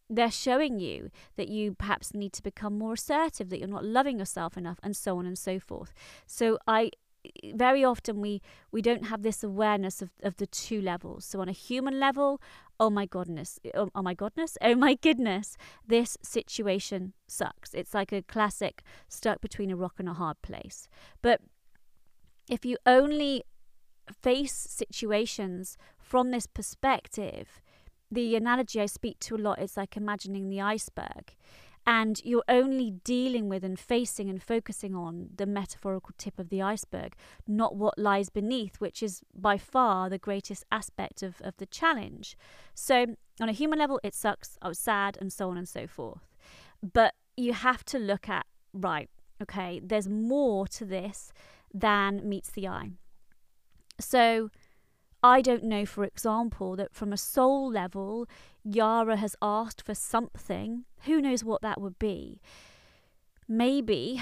they're 0.08 0.30
showing 0.30 0.78
you 0.78 1.10
that 1.36 1.48
you 1.48 1.74
perhaps 1.74 2.14
need 2.14 2.32
to 2.34 2.42
become 2.42 2.78
more 2.78 2.94
assertive, 2.94 3.48
that 3.48 3.58
you're 3.58 3.68
not 3.68 3.84
loving 3.84 4.18
yourself 4.18 4.56
enough, 4.56 4.78
and 4.82 4.96
so 4.96 5.18
on 5.18 5.26
and 5.26 5.38
so 5.38 5.58
forth. 5.58 5.92
So 6.26 6.58
I 6.66 6.90
very 7.54 7.84
often 7.84 8.20
we 8.20 8.42
we 8.72 8.82
don't 8.82 9.06
have 9.06 9.22
this 9.22 9.44
awareness 9.44 10.02
of, 10.02 10.10
of 10.22 10.36
the 10.36 10.46
two 10.46 10.80
levels. 10.80 11.24
So 11.24 11.40
on 11.40 11.48
a 11.48 11.52
human 11.52 12.00
level 12.00 12.40
oh 12.80 12.90
my 12.90 13.06
goodness 13.06 13.60
oh, 13.74 13.90
oh 13.94 14.02
my 14.02 14.14
goodness 14.14 14.58
oh 14.60 14.74
my 14.74 14.94
goodness 14.94 15.56
this 15.86 16.18
situation 16.22 17.12
sucks. 17.28 17.74
It's 17.74 17.94
like 17.94 18.12
a 18.12 18.22
classic 18.22 18.82
stuck 19.08 19.40
between 19.40 19.70
a 19.70 19.76
rock 19.76 19.94
and 19.98 20.08
a 20.08 20.14
hard 20.14 20.42
place. 20.42 20.88
But 21.22 21.40
if 22.50 22.64
you 22.64 22.76
only 22.86 23.44
face 24.10 24.52
situations 24.52 25.76
from 25.98 26.30
this 26.30 26.46
perspective, 26.46 27.60
the 28.10 28.36
analogy 28.36 28.80
I 28.80 28.86
speak 28.86 29.18
to 29.20 29.36
a 29.36 29.38
lot 29.38 29.60
is 29.60 29.76
like 29.76 29.96
imagining 29.96 30.48
the 30.48 30.60
iceberg. 30.60 31.34
And 31.84 32.20
you're 32.24 32.44
only 32.48 32.92
dealing 33.02 33.48
with 33.48 33.64
and 33.64 33.76
facing 33.76 34.30
and 34.30 34.40
focusing 34.40 34.94
on 34.94 35.30
the 35.34 35.46
metaphorical 35.46 36.14
tip 36.16 36.38
of 36.38 36.48
the 36.48 36.62
iceberg, 36.62 37.14
not 37.48 37.74
what 37.74 37.98
lies 37.98 38.28
beneath, 38.28 38.76
which 38.76 39.02
is 39.02 39.22
by 39.34 39.58
far 39.58 40.08
the 40.08 40.18
greatest 40.18 40.64
aspect 40.70 41.24
of, 41.24 41.40
of 41.40 41.56
the 41.56 41.66
challenge. 41.66 42.36
So, 42.74 43.16
on 43.40 43.48
a 43.48 43.52
human 43.52 43.80
level, 43.80 43.98
it 44.04 44.14
sucks, 44.14 44.56
I 44.62 44.68
was 44.68 44.78
sad, 44.78 45.18
and 45.20 45.32
so 45.32 45.50
on 45.50 45.58
and 45.58 45.68
so 45.68 45.88
forth. 45.88 46.28
But 46.82 47.14
you 47.36 47.52
have 47.52 47.84
to 47.86 47.98
look 47.98 48.28
at, 48.28 48.46
right, 48.72 49.10
okay, 49.42 49.80
there's 49.82 50.08
more 50.08 50.68
to 50.68 50.84
this 50.84 51.32
than 51.74 52.28
meets 52.28 52.50
the 52.50 52.68
eye. 52.68 52.90
So 54.02 54.50
I 55.22 55.40
don't 55.40 55.64
know, 55.64 55.86
for 55.86 56.04
example, 56.04 56.76
that 56.76 56.92
from 56.92 57.12
a 57.12 57.16
soul 57.16 57.70
level, 57.70 58.26
Yara 58.64 59.16
has 59.16 59.36
asked 59.40 59.82
for 59.82 59.94
something. 59.94 60.84
Who 61.02 61.20
knows 61.20 61.44
what 61.44 61.62
that 61.62 61.80
would 61.80 61.98
be? 61.98 62.40
Maybe, 63.48 64.20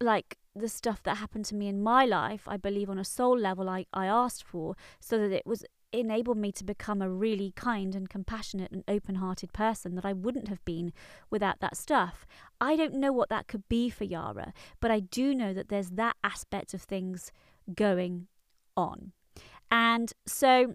like 0.00 0.38
the 0.54 0.68
stuff 0.68 1.02
that 1.04 1.18
happened 1.18 1.44
to 1.46 1.54
me 1.54 1.68
in 1.68 1.82
my 1.82 2.04
life, 2.04 2.42
I 2.48 2.56
believe 2.56 2.90
on 2.90 2.98
a 2.98 3.04
soul 3.04 3.38
level, 3.38 3.68
I, 3.68 3.86
I 3.92 4.06
asked 4.06 4.44
for 4.44 4.74
so 4.98 5.18
that 5.18 5.32
it 5.32 5.46
was 5.46 5.64
enabled 5.92 6.36
me 6.36 6.50
to 6.52 6.64
become 6.64 7.00
a 7.00 7.08
really 7.08 7.52
kind 7.54 7.94
and 7.94 8.08
compassionate 8.08 8.72
and 8.72 8.82
open 8.88 9.16
hearted 9.16 9.52
person 9.52 9.94
that 9.94 10.04
I 10.04 10.12
wouldn't 10.12 10.48
have 10.48 10.64
been 10.64 10.92
without 11.30 11.60
that 11.60 11.76
stuff. 11.76 12.26
I 12.60 12.74
don't 12.74 12.94
know 12.94 13.12
what 13.12 13.28
that 13.28 13.46
could 13.46 13.68
be 13.68 13.90
for 13.90 14.04
Yara, 14.04 14.52
but 14.80 14.90
I 14.90 15.00
do 15.00 15.34
know 15.34 15.54
that 15.54 15.68
there's 15.68 15.90
that 15.90 16.16
aspect 16.24 16.74
of 16.74 16.82
things 16.82 17.30
going 17.74 18.26
on. 18.76 19.12
And 19.70 20.12
so 20.26 20.74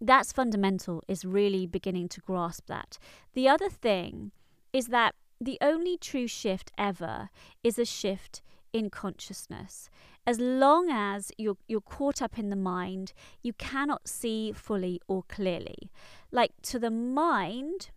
that's 0.00 0.32
fundamental, 0.32 1.02
is 1.08 1.24
really 1.24 1.66
beginning 1.66 2.08
to 2.10 2.20
grasp 2.20 2.66
that. 2.66 2.98
The 3.34 3.48
other 3.48 3.68
thing 3.68 4.32
is 4.72 4.88
that 4.88 5.14
the 5.40 5.58
only 5.60 5.96
true 5.96 6.26
shift 6.26 6.72
ever 6.76 7.30
is 7.62 7.78
a 7.78 7.84
shift 7.84 8.42
in 8.72 8.90
consciousness. 8.90 9.88
As 10.26 10.38
long 10.38 10.90
as 10.90 11.32
you're, 11.38 11.56
you're 11.68 11.80
caught 11.80 12.20
up 12.20 12.38
in 12.38 12.50
the 12.50 12.56
mind, 12.56 13.12
you 13.42 13.52
cannot 13.54 14.06
see 14.08 14.52
fully 14.52 15.00
or 15.08 15.22
clearly. 15.28 15.90
Like 16.30 16.52
to 16.62 16.78
the 16.78 16.90
mind, 16.90 17.90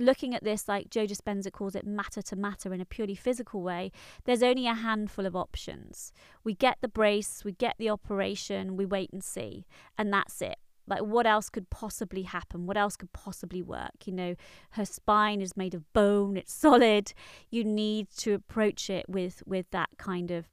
looking 0.00 0.34
at 0.34 0.42
this 0.42 0.66
like 0.66 0.90
Joe 0.90 1.06
Dispenza 1.06 1.52
calls 1.52 1.74
it 1.74 1.86
matter 1.86 2.22
to 2.22 2.36
matter 2.36 2.72
in 2.74 2.80
a 2.80 2.86
purely 2.86 3.14
physical 3.14 3.62
way, 3.62 3.92
there's 4.24 4.42
only 4.42 4.66
a 4.66 4.74
handful 4.74 5.26
of 5.26 5.36
options. 5.36 6.12
We 6.42 6.54
get 6.54 6.78
the 6.80 6.88
brace, 6.88 7.44
we 7.44 7.52
get 7.52 7.76
the 7.78 7.90
operation, 7.90 8.76
we 8.76 8.86
wait 8.86 9.10
and 9.12 9.22
see, 9.22 9.66
and 9.98 10.12
that's 10.12 10.40
it. 10.42 10.56
Like 10.86 11.02
what 11.02 11.26
else 11.26 11.48
could 11.48 11.70
possibly 11.70 12.22
happen? 12.22 12.66
What 12.66 12.76
else 12.76 12.96
could 12.96 13.12
possibly 13.12 13.62
work? 13.62 14.06
You 14.06 14.12
know, 14.12 14.34
her 14.70 14.84
spine 14.84 15.40
is 15.40 15.56
made 15.56 15.74
of 15.74 15.90
bone, 15.92 16.36
it's 16.36 16.52
solid. 16.52 17.12
You 17.50 17.62
need 17.62 18.08
to 18.18 18.34
approach 18.34 18.90
it 18.90 19.08
with 19.08 19.42
with 19.46 19.70
that 19.70 19.90
kind 19.98 20.30
of 20.30 20.48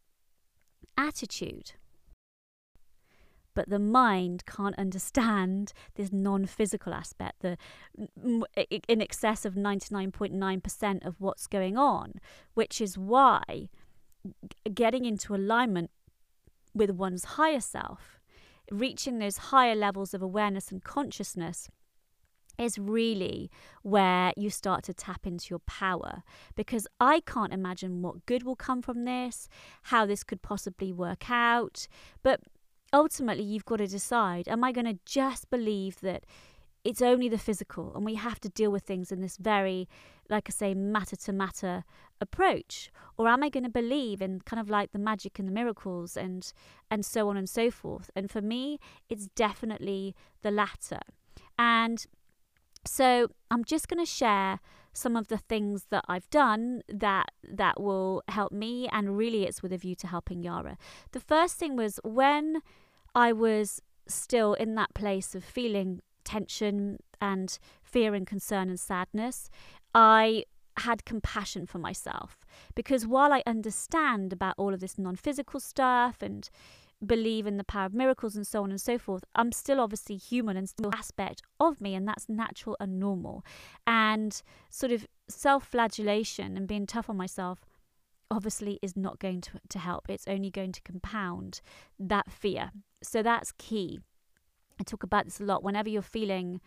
attitude 0.96 1.74
but 3.58 3.70
the 3.70 3.80
mind 3.80 4.46
can't 4.46 4.78
understand 4.78 5.74
this 5.96 6.14
non-physical 6.14 6.94
aspect 6.94 7.42
the 7.42 7.58
in 8.88 9.02
excess 9.02 9.46
of 9.46 9.56
99.9% 9.56 11.06
of 11.06 11.16
what's 11.20 11.48
going 11.48 11.76
on 11.76 12.14
which 12.54 12.80
is 12.80 13.00
why 13.00 13.68
getting 14.76 15.06
into 15.06 15.34
alignment 15.34 15.90
with 16.76 16.92
one's 16.92 17.26
higher 17.40 17.60
self 17.60 18.20
reaching 18.72 19.18
those 19.18 19.38
higher 19.38 19.76
levels 19.76 20.14
of 20.14 20.22
awareness 20.22 20.72
and 20.72 20.84
consciousness 20.84 21.68
is 22.60 22.78
really 22.78 23.50
where 23.82 24.34
you 24.38 24.52
start 24.52 24.84
to 24.84 24.94
tap 24.94 25.26
into 25.26 25.48
your 25.50 25.60
power 25.60 26.24
because 26.56 26.88
I 27.00 27.22
can't 27.22 27.54
imagine 27.54 28.02
what 28.02 28.26
good 28.26 28.44
will 28.44 28.56
come 28.56 28.82
from 28.82 29.06
this, 29.06 29.48
how 29.84 30.06
this 30.06 30.24
could 30.24 30.42
possibly 30.42 30.92
work 30.92 31.30
out. 31.30 31.88
But 32.24 32.42
ultimately 32.94 33.44
you've 33.44 33.66
got 33.66 33.78
to 33.78 33.88
decide 33.88 34.48
am 34.48 34.64
I 34.64 34.72
going 34.72 34.86
to 34.86 35.00
just 35.06 35.50
believe 35.50 36.00
that 36.02 36.26
it's 36.84 37.02
only 37.02 37.28
the 37.28 37.38
physical 37.38 37.94
and 37.96 38.06
we 38.06 38.16
have 38.16 38.40
to 38.40 38.50
deal 38.50 38.72
with 38.72 38.84
things 38.84 39.12
in 39.12 39.20
this 39.20 39.36
very 39.36 39.90
like 40.30 40.46
i 40.48 40.52
say 40.52 40.74
matter 40.74 41.16
to 41.16 41.34
matter 41.34 41.84
approach? 42.20 42.92
Or 43.18 43.28
am 43.28 43.44
i 43.44 43.50
going 43.50 43.64
to 43.64 43.70
believe 43.70 44.22
in 44.22 44.42
kind 44.42 44.60
of 44.60 44.70
like 44.70 44.92
the 44.92 45.00
magic 45.00 45.40
and 45.40 45.48
the 45.48 45.52
miracles 45.52 46.16
and 46.18 46.52
and 46.90 47.06
so 47.06 47.30
on 47.30 47.38
and 47.38 47.50
so 47.50 47.70
forth? 47.72 48.10
And 48.16 48.30
for 48.32 48.42
me 48.42 48.80
it's 49.10 49.28
definitely 49.36 50.16
the 50.42 50.52
latter. 50.52 51.00
And 51.60 52.06
so 52.86 53.28
i'm 53.52 53.66
just 53.66 53.88
going 53.90 54.04
to 54.04 54.10
share 54.10 54.60
some 54.98 55.16
of 55.16 55.28
the 55.28 55.38
things 55.38 55.86
that 55.90 56.04
I've 56.08 56.30
done 56.30 56.82
that 56.90 57.30
that 57.44 57.80
will 57.80 58.24
help 58.28 58.52
me 58.52 58.88
and 58.92 59.18
really 59.18 59.44
it's 59.44 59.62
with 59.62 59.72
a 59.72 59.78
view 59.78 59.96
to 59.96 60.08
helping 60.08 60.44
Yara. 60.44 60.78
The 61.12 61.20
first 61.20 61.58
thing 61.58 61.76
was 61.76 62.00
when 62.04 62.62
I 63.14 63.32
was 63.32 63.82
still 64.08 64.54
in 64.54 64.76
that 64.76 64.94
place 64.94 65.36
of 65.36 65.44
feeling 65.44 66.02
tension 66.24 66.98
and 67.22 67.58
fear 67.84 68.14
and 68.14 68.28
concern 68.28 68.70
and 68.70 68.80
sadness, 68.80 69.50
I 69.94 70.44
had 70.80 71.06
compassion 71.06 71.66
for 71.66 71.80
myself 71.80 72.46
because 72.76 73.08
while 73.08 73.34
I 73.34 73.42
understand 73.48 74.32
about 74.32 74.56
all 74.58 74.74
of 74.74 74.80
this 74.80 74.98
non 74.98 75.16
physical 75.16 75.60
stuff 75.60 76.22
and 76.22 76.50
believe 77.06 77.46
in 77.46 77.58
the 77.58 77.64
power 77.64 77.86
of 77.86 77.94
miracles 77.94 78.36
and 78.36 78.46
so 78.46 78.64
on 78.64 78.72
and 78.72 78.82
so 78.82 78.98
forth, 78.98 79.24
I'm 79.36 79.52
still 79.52 79.80
obviously 79.80 80.18
human 80.18 80.58
and 80.58 80.68
still 80.68 80.94
aspect 80.94 81.42
of 81.60 81.80
me, 81.80 81.96
and 81.96 82.08
that's 82.08 82.28
natural 82.28 82.76
and 82.80 83.00
normal. 83.00 83.44
And 83.86 84.42
sort 84.70 84.92
of 84.92 85.06
self 85.28 85.66
flagellation 85.68 86.58
and 86.58 86.68
being 86.68 86.88
tough 86.88 87.10
on 87.10 87.18
myself 87.18 87.66
obviously 88.30 88.80
is 88.82 88.98
not 88.98 89.20
going 89.20 89.42
to, 89.42 89.52
to 89.70 89.80
help. 89.80 90.10
It's 90.10 90.28
only 90.28 90.50
going 90.50 90.72
to 90.74 90.82
compound 90.82 91.62
that 92.00 92.32
fear. 92.32 92.72
So 93.02 93.24
that's 93.24 93.54
key. 93.58 94.00
I 94.80 94.84
talk 94.84 95.04
about 95.04 95.26
this 95.26 95.40
a 95.40 95.44
lot. 95.44 95.64
Whenever 95.64 95.90
you're 95.90 96.02
feeling 96.02 96.62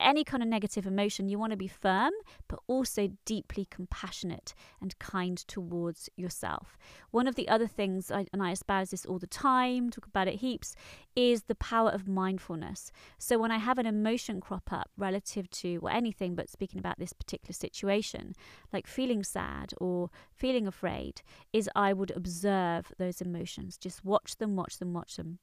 any 0.00 0.24
kind 0.24 0.42
of 0.42 0.48
negative 0.48 0.86
emotion, 0.86 1.28
you 1.28 1.38
want 1.38 1.52
to 1.52 1.56
be 1.56 1.68
firm, 1.68 2.12
but 2.48 2.60
also 2.66 3.08
deeply 3.24 3.66
compassionate 3.70 4.54
and 4.80 4.98
kind 4.98 5.36
towards 5.36 6.08
yourself. 6.16 6.78
One 7.10 7.26
of 7.26 7.34
the 7.34 7.48
other 7.48 7.66
things, 7.66 8.10
I, 8.10 8.26
and 8.32 8.42
I 8.42 8.52
espouse 8.52 8.90
this 8.90 9.06
all 9.06 9.18
the 9.18 9.26
time, 9.26 9.90
talk 9.90 10.06
about 10.06 10.28
it 10.28 10.36
heaps, 10.36 10.74
is 11.16 11.44
the 11.44 11.54
power 11.54 11.90
of 11.90 12.08
mindfulness. 12.08 12.92
So 13.18 13.38
when 13.38 13.50
I 13.50 13.58
have 13.58 13.78
an 13.78 13.86
emotion 13.86 14.40
crop 14.40 14.72
up 14.72 14.90
relative 14.96 15.50
to 15.50 15.80
or 15.82 15.90
anything, 15.90 16.34
but 16.34 16.48
speaking 16.48 16.78
about 16.78 16.98
this 16.98 17.12
particular 17.12 17.52
situation, 17.52 18.34
like 18.72 18.86
feeling 18.86 19.22
sad 19.22 19.72
or 19.78 20.10
feeling 20.32 20.66
afraid, 20.66 21.22
is 21.52 21.68
I 21.74 21.92
would 21.92 22.10
observe 22.10 22.92
those 22.98 23.20
emotions, 23.20 23.76
just 23.76 24.04
watch 24.04 24.36
them, 24.36 24.56
watch 24.56 24.78
them, 24.78 24.92
watch 24.92 25.16
them 25.16 25.38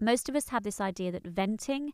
Most 0.00 0.28
of 0.28 0.36
us 0.36 0.48
have 0.48 0.62
this 0.62 0.80
idea 0.80 1.10
that 1.12 1.26
venting 1.26 1.92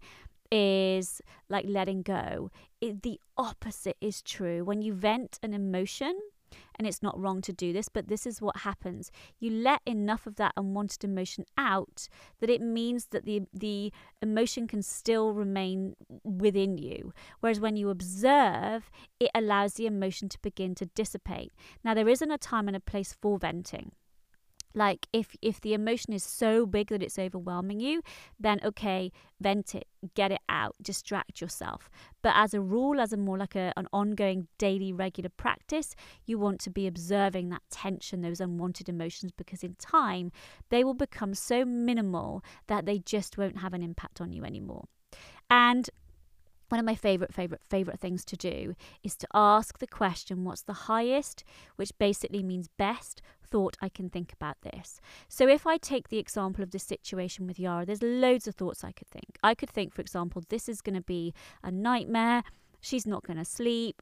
is 0.50 1.20
like 1.48 1.64
letting 1.66 2.02
go. 2.02 2.50
It, 2.80 3.02
the 3.02 3.20
opposite 3.36 3.96
is 4.00 4.22
true. 4.22 4.64
When 4.64 4.82
you 4.82 4.92
vent 4.92 5.38
an 5.42 5.54
emotion, 5.54 6.18
and 6.76 6.86
it's 6.86 7.02
not 7.02 7.18
wrong 7.18 7.40
to 7.42 7.52
do 7.52 7.72
this, 7.72 7.88
but 7.88 8.08
this 8.08 8.26
is 8.26 8.42
what 8.42 8.58
happens. 8.58 9.10
You 9.38 9.50
let 9.50 9.80
enough 9.86 10.26
of 10.26 10.36
that 10.36 10.52
unwanted 10.56 11.04
emotion 11.04 11.44
out 11.56 12.08
that 12.40 12.50
it 12.50 12.60
means 12.60 13.06
that 13.06 13.24
the 13.24 13.42
the 13.52 13.92
emotion 14.20 14.66
can 14.66 14.82
still 14.82 15.32
remain 15.32 15.94
within 16.24 16.78
you. 16.78 17.12
Whereas 17.40 17.60
when 17.60 17.76
you 17.76 17.88
observe, 17.88 18.90
it 19.18 19.30
allows 19.34 19.74
the 19.74 19.86
emotion 19.86 20.28
to 20.30 20.38
begin 20.40 20.74
to 20.76 20.86
dissipate. 20.86 21.52
Now 21.84 21.94
there 21.94 22.08
isn't 22.08 22.30
a 22.30 22.38
time 22.38 22.68
and 22.68 22.76
a 22.76 22.80
place 22.80 23.16
for 23.20 23.38
venting 23.38 23.92
like 24.74 25.06
if 25.12 25.36
if 25.42 25.60
the 25.60 25.74
emotion 25.74 26.12
is 26.12 26.22
so 26.22 26.66
big 26.66 26.88
that 26.88 27.02
it's 27.02 27.18
overwhelming 27.18 27.80
you 27.80 28.02
then 28.38 28.60
okay 28.64 29.10
vent 29.40 29.74
it 29.74 29.86
get 30.14 30.32
it 30.32 30.40
out 30.48 30.74
distract 30.82 31.40
yourself. 31.40 31.88
But 32.22 32.32
as 32.36 32.54
a 32.54 32.60
rule 32.60 33.00
as 33.00 33.12
a 33.12 33.16
more 33.16 33.38
like 33.38 33.54
a, 33.54 33.72
an 33.76 33.86
ongoing 33.92 34.48
daily 34.58 34.92
regular 34.92 35.30
practice 35.30 35.94
you 36.26 36.38
want 36.38 36.60
to 36.60 36.70
be 36.70 36.86
observing 36.86 37.50
that 37.50 37.62
tension 37.70 38.22
those 38.22 38.40
unwanted 38.40 38.88
emotions 38.88 39.32
because 39.36 39.62
in 39.62 39.74
time 39.76 40.32
they 40.70 40.84
will 40.84 40.94
become 40.94 41.34
so 41.34 41.64
minimal 41.64 42.42
that 42.66 42.86
they 42.86 42.98
just 42.98 43.38
won't 43.38 43.58
have 43.58 43.74
an 43.74 43.82
impact 43.82 44.20
on 44.20 44.32
you 44.32 44.44
anymore. 44.44 44.84
And 45.50 45.88
one 46.72 46.78
of 46.78 46.86
my 46.86 46.94
favorite, 46.94 47.34
favorite, 47.34 47.60
favorite 47.68 48.00
things 48.00 48.24
to 48.24 48.34
do 48.34 48.74
is 49.02 49.14
to 49.16 49.28
ask 49.34 49.78
the 49.78 49.86
question, 49.86 50.42
what's 50.42 50.62
the 50.62 50.72
highest, 50.72 51.44
which 51.76 51.92
basically 51.98 52.42
means 52.42 52.66
best 52.78 53.20
thought 53.52 53.76
I 53.82 53.90
can 53.90 54.08
think 54.08 54.32
about 54.32 54.56
this. 54.62 54.98
So 55.28 55.46
if 55.46 55.66
I 55.66 55.76
take 55.76 56.08
the 56.08 56.18
example 56.18 56.62
of 56.64 56.70
the 56.70 56.78
situation 56.78 57.46
with 57.46 57.60
Yara, 57.60 57.84
there's 57.84 58.02
loads 58.02 58.48
of 58.48 58.54
thoughts 58.54 58.82
I 58.82 58.92
could 58.92 59.08
think. 59.08 59.38
I 59.42 59.54
could 59.54 59.70
think, 59.70 59.92
for 59.92 60.00
example, 60.00 60.42
this 60.48 60.68
is 60.68 60.80
going 60.80 60.96
to 60.96 61.02
be 61.02 61.34
a 61.62 61.70
nightmare. 61.70 62.42
She's 62.80 63.06
not 63.06 63.24
going 63.24 63.36
to 63.36 63.44
sleep. 63.44 64.00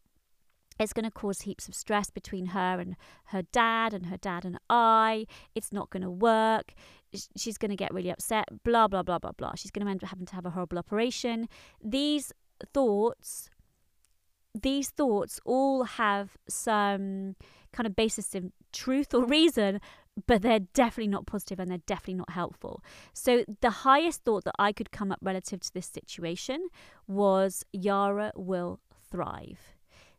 It's 0.79 0.95
going 0.95 1.05
to 1.05 1.11
cause 1.11 1.43
heaps 1.43 1.69
of 1.69 1.75
stress 1.75 2.09
between 2.11 2.47
her 2.47 2.81
and 2.81 2.97
her 3.27 3.43
dad, 3.53 3.93
and 3.93 4.07
her 4.07 4.17
dad 4.17 4.45
and 4.45 4.59
I. 4.71 5.27
It's 5.55 5.73
not 5.73 5.91
going 5.91 6.03
to 6.05 6.11
work. 6.11 6.73
She's 7.37 7.59
going 7.59 7.71
to 7.71 7.77
get 7.77 7.93
really 7.93 8.11
upset. 8.11 8.47
Blah, 8.65 8.89
blah, 8.89 9.03
blah, 9.03 9.19
blah, 9.19 9.33
blah. 9.33 9.55
She's 9.57 9.73
going 9.73 9.85
to 9.85 9.91
end 9.91 10.03
up 10.05 10.11
having 10.11 10.27
to 10.27 10.35
have 10.37 10.47
a 10.47 10.51
horrible 10.51 10.79
operation. 10.79 11.49
These 11.85 12.33
thoughts, 12.73 13.51
these 14.55 14.91
thoughts 14.91 15.41
all 15.45 15.85
have 15.85 16.39
some 16.49 17.35
kind 17.73 17.87
of 17.87 17.97
basis 17.97 18.35
in 18.35 18.53
truth 18.73 19.15
or 19.15 19.25
reason, 19.25 19.81
but 20.27 20.43
they're 20.43 20.61
definitely 20.75 21.09
not 21.09 21.27
positive 21.27 21.59
and 21.59 21.71
they're 21.71 21.79
definitely 21.87 22.15
not 22.15 22.31
helpful. 22.31 22.83
So, 23.13 23.45
the 23.61 23.71
highest 23.71 24.25
thought 24.25 24.45
that 24.45 24.55
I 24.59 24.73
could 24.73 24.91
come 24.91 25.13
up 25.13 25.19
relative 25.23 25.61
to 25.61 25.73
this 25.73 25.87
situation 25.87 26.69
was 27.07 27.65
Yara 27.73 28.33
will 28.35 28.81
thrive. 29.11 29.77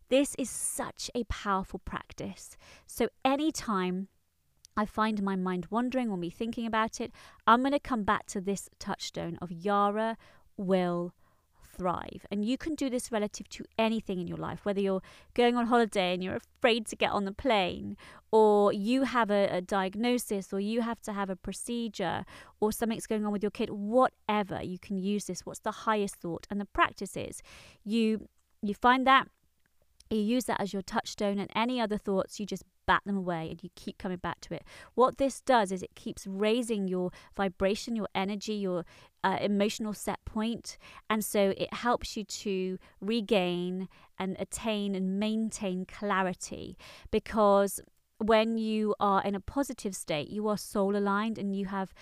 This 0.10 0.36
is 0.36 0.50
such 0.50 1.10
a 1.16 1.24
powerful 1.26 1.80
practice. 1.80 2.58
So, 2.88 3.10
anytime 3.24 4.08
I 4.76 4.86
find 4.86 5.22
my 5.22 5.36
mind 5.36 5.68
wandering 5.70 6.10
or 6.10 6.18
me 6.18 6.30
thinking 6.30 6.66
about 6.66 7.02
it, 7.02 7.12
I'm 7.46 7.62
going 7.62 7.74
to 7.74 7.80
come 7.80 8.04
back 8.04 8.26
to 8.28 8.42
this 8.42 8.70
touchstone 8.80 9.38
of 9.42 9.52
Yara 9.52 10.18
will 10.58 11.14
thrive. 11.82 12.26
And 12.30 12.46
you 12.46 12.58
can 12.58 12.76
do 12.76 12.90
this 12.90 13.12
relative 13.12 13.50
to 13.50 13.66
anything 13.78 14.20
in 14.20 14.28
your 14.28 14.38
life, 14.38 14.66
whether 14.66 14.80
you're 14.80 15.02
going 15.34 15.56
on 15.56 15.66
holiday 15.66 16.14
and 16.14 16.24
you're 16.24 16.38
afraid 16.38 16.86
to 16.88 16.96
get 16.96 17.12
on 17.12 17.26
the 17.26 17.32
plane, 17.32 17.98
or 18.32 18.72
you 18.72 19.04
have 19.04 19.32
a, 19.32 19.48
a 19.48 19.62
diagnosis, 19.62 20.54
or 20.54 20.60
you 20.60 20.82
have 20.82 21.02
to 21.02 21.14
have 21.14 21.30
a 21.30 21.36
procedure, 21.36 22.24
or 22.60 22.72
something's 22.72 23.08
going 23.08 23.26
on 23.26 23.32
with 23.32 23.44
your 23.44 23.52
kid, 23.52 23.70
whatever, 23.72 24.62
you 24.62 24.78
can 24.78 24.98
use 24.98 25.26
this. 25.26 25.46
What's 25.46 25.62
the 25.62 25.72
highest 25.72 26.16
thought? 26.16 26.46
And 26.50 26.62
the 26.62 26.66
practice 26.66 27.18
is 27.18 27.42
you 27.84 28.28
you 28.62 28.76
find 28.76 29.08
that 29.08 29.28
you 30.12 30.22
use 30.22 30.46
that 30.46 30.62
as 30.62 30.74
your 30.74 30.82
touchstone 30.82 31.40
and 31.40 31.50
any 31.56 31.80
other 31.80 31.98
thoughts 31.98 32.40
you 32.40 32.46
just 32.46 32.64
bat 32.86 33.02
them 33.06 33.18
away 33.18 33.48
and 33.50 33.64
you 33.64 33.70
keep 33.76 33.98
coming 33.98 34.18
back 34.18 34.42
to 34.42 34.54
it. 34.54 34.64
What 34.96 35.18
this 35.18 35.42
does 35.42 35.72
is 35.72 35.82
it 35.82 35.96
keeps 35.96 36.28
raising 36.28 36.88
your 36.88 37.12
vibration 37.36 37.96
your 37.96 38.08
energy 38.14 38.54
your 38.54 38.86
uh, 39.24 39.38
emotional 39.40 39.94
set 39.94 40.24
point 40.26 40.78
and 41.10 41.24
so 41.24 41.54
it 41.58 41.74
helps 41.74 42.18
you 42.18 42.24
to 42.24 42.78
regain 43.00 43.88
and 44.18 44.36
attain 44.40 44.96
and 44.96 45.20
maintain 45.20 45.86
clarity 45.86 46.78
because 47.12 47.80
when 48.22 48.58
you 48.58 48.94
are 49.00 49.24
in 49.24 49.34
a 49.34 49.40
positive 49.40 49.96
state, 49.96 50.30
you 50.30 50.48
are 50.48 50.58
soul 50.58 50.96
aligned 50.96 51.40
and 51.40 51.56
you 51.56 51.66
have 51.66 51.94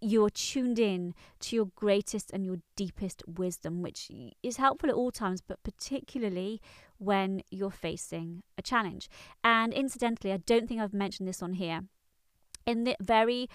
you're 0.00 0.30
tuned 0.30 0.78
in 0.78 1.14
to 1.40 1.56
your 1.56 1.66
greatest 1.74 2.30
and 2.32 2.44
your 2.44 2.56
deepest 2.76 3.22
wisdom, 3.26 3.80
which 3.80 4.10
is 4.42 4.56
helpful 4.58 4.90
at 4.90 4.94
all 4.94 5.10
times, 5.10 5.40
but 5.40 5.62
particularly 5.62 6.60
when 7.04 7.42
you're 7.50 7.70
facing 7.70 8.42
a 8.58 8.62
challenge. 8.62 9.08
And 9.42 9.72
incidentally, 9.72 10.32
I 10.32 10.38
don't 10.38 10.68
think 10.68 10.80
I've 10.80 10.94
mentioned 10.94 11.28
this 11.28 11.42
on 11.42 11.54
here. 11.54 11.82
In 12.66 12.84
the 12.84 12.96
very 13.00 13.48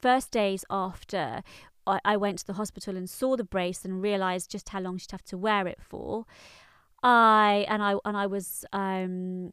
first 0.00 0.30
days 0.30 0.64
after 0.68 1.42
I 1.86 2.16
went 2.16 2.40
to 2.40 2.46
the 2.46 2.54
hospital 2.54 2.96
and 2.96 3.08
saw 3.08 3.36
the 3.36 3.44
brace 3.44 3.84
and 3.84 4.02
realized 4.02 4.50
just 4.50 4.70
how 4.70 4.80
long 4.80 4.98
she'd 4.98 5.12
have 5.12 5.24
to 5.26 5.38
wear 5.38 5.68
it 5.68 5.80
for. 5.80 6.26
I 7.02 7.64
and 7.68 7.82
I 7.82 7.94
and 8.04 8.16
I 8.16 8.26
was 8.26 8.64
um 8.72 9.52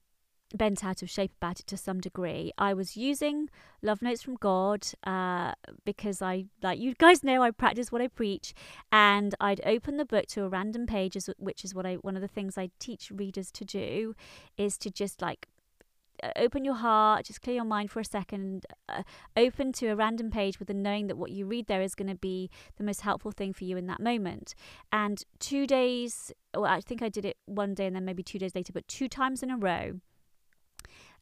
bent 0.54 0.84
out 0.84 1.02
of 1.02 1.10
shape 1.10 1.32
about 1.38 1.60
it 1.60 1.68
to 1.68 1.78
some 1.78 2.00
degree. 2.00 2.52
I 2.58 2.74
was 2.74 2.96
using 2.96 3.50
love 3.82 4.02
notes 4.02 4.22
from 4.22 4.36
God 4.36 4.88
uh, 5.06 5.54
because 5.84 6.22
I, 6.22 6.46
like 6.62 6.80
you 6.80 6.94
guys 6.94 7.24
know, 7.24 7.42
I 7.42 7.52
practice 7.52 7.92
what 7.92 8.02
I 8.02 8.08
preach, 8.08 8.54
and 8.92 9.36
I'd 9.40 9.62
open 9.66 9.98
the 9.98 10.06
book 10.06 10.28
to 10.28 10.44
a 10.44 10.50
random 10.50 10.86
page, 10.86 11.18
which 11.38 11.64
is 11.64 11.74
what 11.74 11.86
I 11.86 11.96
one 11.96 12.16
of 12.16 12.22
the 12.22 12.28
things 12.28 12.58
I 12.58 12.70
teach 12.80 13.12
readers 13.12 13.52
to 13.52 13.66
do, 13.66 14.16
is 14.58 14.78
to 14.80 14.90
just 14.90 15.22
like 15.22 15.48
open 16.36 16.64
your 16.64 16.76
heart, 16.76 17.26
just 17.26 17.42
clear 17.42 17.56
your 17.56 17.66
mind 17.66 17.92
for 17.92 18.00
a 18.00 18.06
second, 18.06 18.66
uh, 18.88 19.04
open 19.36 19.72
to 19.74 19.88
a 19.88 19.96
random 19.96 20.32
page 20.32 20.60
with 20.60 20.68
the 20.68 20.74
knowing 20.74 21.08
that 21.08 21.18
what 21.18 21.32
you 21.32 21.46
read 21.46 21.68
there 21.68 21.82
is 21.82 21.96
going 21.96 22.08
to 22.08 22.16
be 22.16 22.50
the 22.78 22.84
most 22.84 23.02
helpful 23.02 23.32
thing 23.32 23.54
for 23.54 23.64
you 23.66 23.78
in 23.78 23.88
that 23.88 24.00
moment. 24.00 24.56
And 24.92 25.22
two 25.40 25.68
days, 25.68 26.32
well, 26.54 26.66
I 26.66 26.82
think 26.82 27.02
I 27.02 27.10
did 27.10 27.26
it 27.26 27.38
one 27.46 27.74
day 27.74 27.88
and 27.88 27.96
then 27.96 28.06
maybe 28.06 28.24
two 28.24 28.40
days 28.40 28.56
later, 28.56 28.72
but 28.72 28.88
two 28.88 29.10
times 29.10 29.44
in 29.44 29.52
a 29.52 29.58
row 29.58 30.00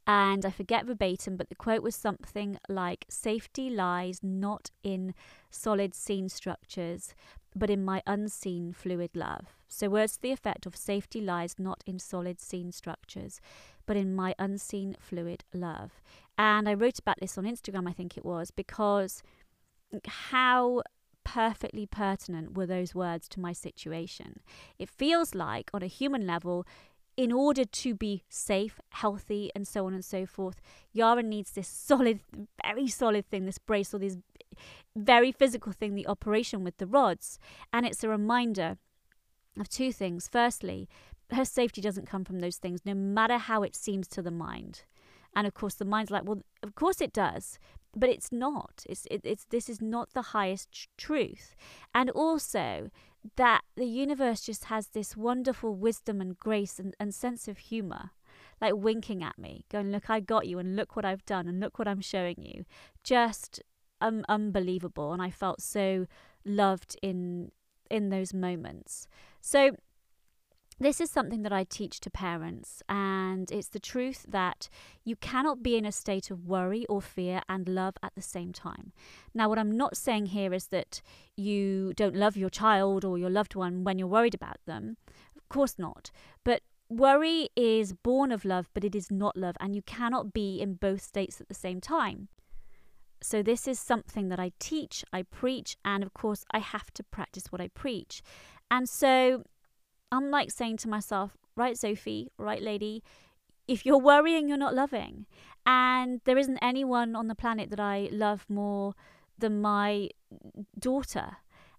and 0.08 0.46
I 0.46 0.50
forget 0.50 0.86
verbatim, 0.86 1.38
but 1.38 1.50
the 1.50 1.56
quote 1.56 1.84
was 1.84 1.96
something 1.96 2.58
like 2.68 3.06
Safety 3.10 3.70
lies 3.70 4.20
not 4.24 4.72
in 4.84 5.14
solid 5.50 5.94
seen 5.94 6.28
structures, 6.30 7.14
but 7.56 7.70
in 7.70 7.84
my 7.84 8.02
unseen 8.08 8.74
fluid 8.74 9.12
love. 9.14 9.56
So, 9.68 9.90
words 9.90 10.14
to 10.14 10.22
the 10.22 10.32
effect 10.32 10.66
of 10.66 10.76
safety 10.76 11.22
lies 11.22 11.56
not 11.58 11.84
in 11.86 12.00
solid 12.00 12.40
seen 12.40 12.72
structures, 12.72 13.40
but 13.86 13.98
in 13.98 14.14
my 14.14 14.36
unseen 14.40 14.96
fluid 15.00 15.44
love. 15.54 16.02
And 16.38 16.68
I 16.68 16.74
wrote 16.74 17.00
about 17.00 17.20
this 17.20 17.38
on 17.38 17.46
Instagram, 17.46 17.88
I 17.88 17.94
think 17.94 18.18
it 18.18 18.26
was, 18.26 18.52
because 18.52 19.22
how 20.08 20.82
perfectly 21.24 21.86
pertinent 21.86 22.58
were 22.58 22.66
those 22.66 22.96
words 22.96 23.28
to 23.30 23.40
my 23.40 23.54
situation. 23.54 24.40
It 24.80 24.90
feels 24.90 25.36
like, 25.36 25.70
on 25.74 25.84
a 25.84 25.88
human 25.88 26.26
level, 26.26 26.66
in 27.18 27.32
order 27.32 27.66
to 27.66 27.94
be 27.94 28.24
safe, 28.30 28.80
healthy, 28.90 29.52
and 29.56 29.68
so 29.68 29.86
on 29.86 29.94
and 29.94 30.06
so 30.06 30.26
forth, 30.26 30.62
Yara 30.94 31.24
needs 31.24 31.52
this 31.52 31.68
solid, 31.90 32.20
very 32.64 32.88
solid 32.88 33.30
thing, 33.30 33.46
this 33.46 33.58
brace 33.58 33.94
or 33.94 34.00
this 34.00 34.18
very 34.96 35.32
physical 35.32 35.72
thing, 35.72 35.96
the 35.96 36.08
operation 36.08 36.64
with 36.64 36.78
the 36.78 36.88
rods. 36.88 37.40
And 37.72 37.86
it's 37.86 38.04
a 38.04 38.10
reminder 38.10 38.78
of 39.60 39.70
two 39.70 39.92
things. 39.92 40.28
Firstly, 40.28 40.88
her 41.32 41.46
safety 41.46 41.82
doesn't 41.82 42.08
come 42.08 42.26
from 42.26 42.40
those 42.40 42.58
things, 42.58 42.82
no 42.86 42.94
matter 42.94 43.38
how 43.38 43.64
it 43.64 43.76
seems 43.76 44.08
to 44.10 44.22
the 44.22 44.32
mind. 44.32 44.84
And 45.36 45.48
of 45.48 45.54
course, 45.54 45.76
the 45.76 45.86
mind's 45.86 46.12
like, 46.12 46.26
well, 46.26 46.42
of 46.62 46.76
course 46.76 47.00
it 47.00 47.14
does, 47.14 47.58
but 47.96 48.10
it's 48.10 48.32
not. 48.32 48.86
It's 48.88 49.06
it, 49.10 49.22
it's 49.24 49.46
this 49.46 49.70
is 49.70 49.82
not 49.82 50.14
the 50.14 50.22
highest 50.22 50.72
tr- 50.72 50.88
truth. 50.98 51.56
And 51.94 52.10
also, 52.10 52.90
that 53.36 53.62
the 53.76 53.86
universe 53.86 54.42
just 54.42 54.66
has 54.66 54.88
this 54.88 55.16
wonderful 55.16 55.76
wisdom 55.76 56.22
and 56.22 56.38
grace 56.38 56.80
and, 56.80 56.96
and 57.00 57.14
sense 57.14 57.48
of 57.48 57.58
humor 57.58 58.12
like 58.60 58.74
winking 58.76 59.24
at 59.24 59.38
me 59.38 59.66
going 59.70 59.92
look 59.92 60.10
i 60.10 60.20
got 60.20 60.48
you 60.48 60.60
and 60.60 60.76
look 60.76 60.96
what 60.96 61.06
i've 61.06 61.26
done 61.26 61.48
and 61.48 61.60
look 61.60 61.78
what 61.80 61.88
i'm 61.88 62.02
showing 62.02 62.36
you. 62.40 62.66
Just 63.04 63.62
um, 64.00 64.24
unbelievable 64.28 65.14
and 65.14 65.22
i 65.22 65.30
felt 65.30 65.62
so 65.62 66.08
loved 66.46 66.96
in 67.02 67.52
in 67.92 68.10
those 68.10 68.34
moments. 68.34 69.08
So 69.42 69.76
this 70.82 71.00
is 71.00 71.12
something 71.12 71.44
that 71.44 71.54
I 71.54 71.64
teach 71.64 72.00
to 72.00 72.10
parents, 72.10 72.82
and 72.90 73.52
it's 73.52 73.68
the 73.68 73.80
truth 73.80 74.26
that 74.28 74.68
you 75.04 75.16
cannot 75.16 75.62
be 75.62 75.78
in 75.78 75.86
a 75.86 75.92
state 75.92 76.32
of 76.32 76.48
worry 76.48 76.88
or 76.88 77.02
fear 77.02 77.42
and 77.48 77.70
love 77.70 77.96
at 78.02 78.16
the 78.16 78.22
same 78.22 78.52
time. 78.52 78.92
Now, 79.34 79.48
what 79.48 79.60
I'm 79.60 79.78
not 79.78 79.96
saying 79.96 80.28
here 80.28 80.54
is 80.54 80.68
that 80.68 81.02
you 81.38 81.94
don't 81.96 82.16
love 82.16 82.36
your 82.36 82.50
child 82.50 83.06
or 83.06 83.20
your 83.20 83.30
loved 83.30 83.54
one 83.54 83.84
when 83.84 84.00
you're 84.00 84.08
worried 84.08 84.34
about 84.34 84.58
them. 84.66 84.98
Of 85.38 85.48
course 85.50 85.76
not. 85.78 86.10
But 86.44 86.64
worry 86.90 87.50
is 87.56 87.94
born 87.94 88.32
of 88.32 88.44
love, 88.44 88.68
but 88.74 88.84
it 88.84 88.96
is 88.96 89.12
not 89.12 89.38
love, 89.38 89.56
and 89.60 89.76
you 89.76 89.84
cannot 89.84 90.34
be 90.34 90.60
in 90.60 90.74
both 90.74 91.02
states 91.02 91.40
at 91.40 91.48
the 91.48 91.54
same 91.54 91.80
time. 91.80 92.28
So, 93.22 93.44
this 93.44 93.68
is 93.68 93.80
something 93.80 94.30
that 94.30 94.40
I 94.40 94.52
teach, 94.58 95.06
I 95.14 95.22
preach, 95.22 95.78
and 95.86 96.04
of 96.04 96.16
course, 96.16 96.44
I 96.50 96.58
have 96.58 96.92
to 96.96 97.04
practice 97.04 97.52
what 97.52 97.62
I 97.62 97.68
preach. 97.68 98.24
And 98.72 98.90
so, 98.90 99.44
I'm 100.12 100.30
like 100.30 100.52
saying 100.52 100.78
to 100.78 100.90
myself, 100.90 101.38
right, 101.56 101.78
Sophie, 101.78 102.32
right, 102.38 102.62
lady, 102.62 103.04
if 103.68 103.86
you're 103.86 103.98
worrying, 103.98 104.50
you're 104.50 104.58
not 104.58 104.76
loving. 104.76 105.26
And 105.66 106.22
there 106.26 106.38
isn't 106.38 106.58
anyone 106.62 107.16
on 107.16 107.28
the 107.28 107.36
planet 107.36 107.70
that 107.70 107.80
I 107.80 108.10
love 108.12 108.46
more 108.50 108.94
than 109.38 109.62
my 109.62 110.10
daughter. 110.78 111.38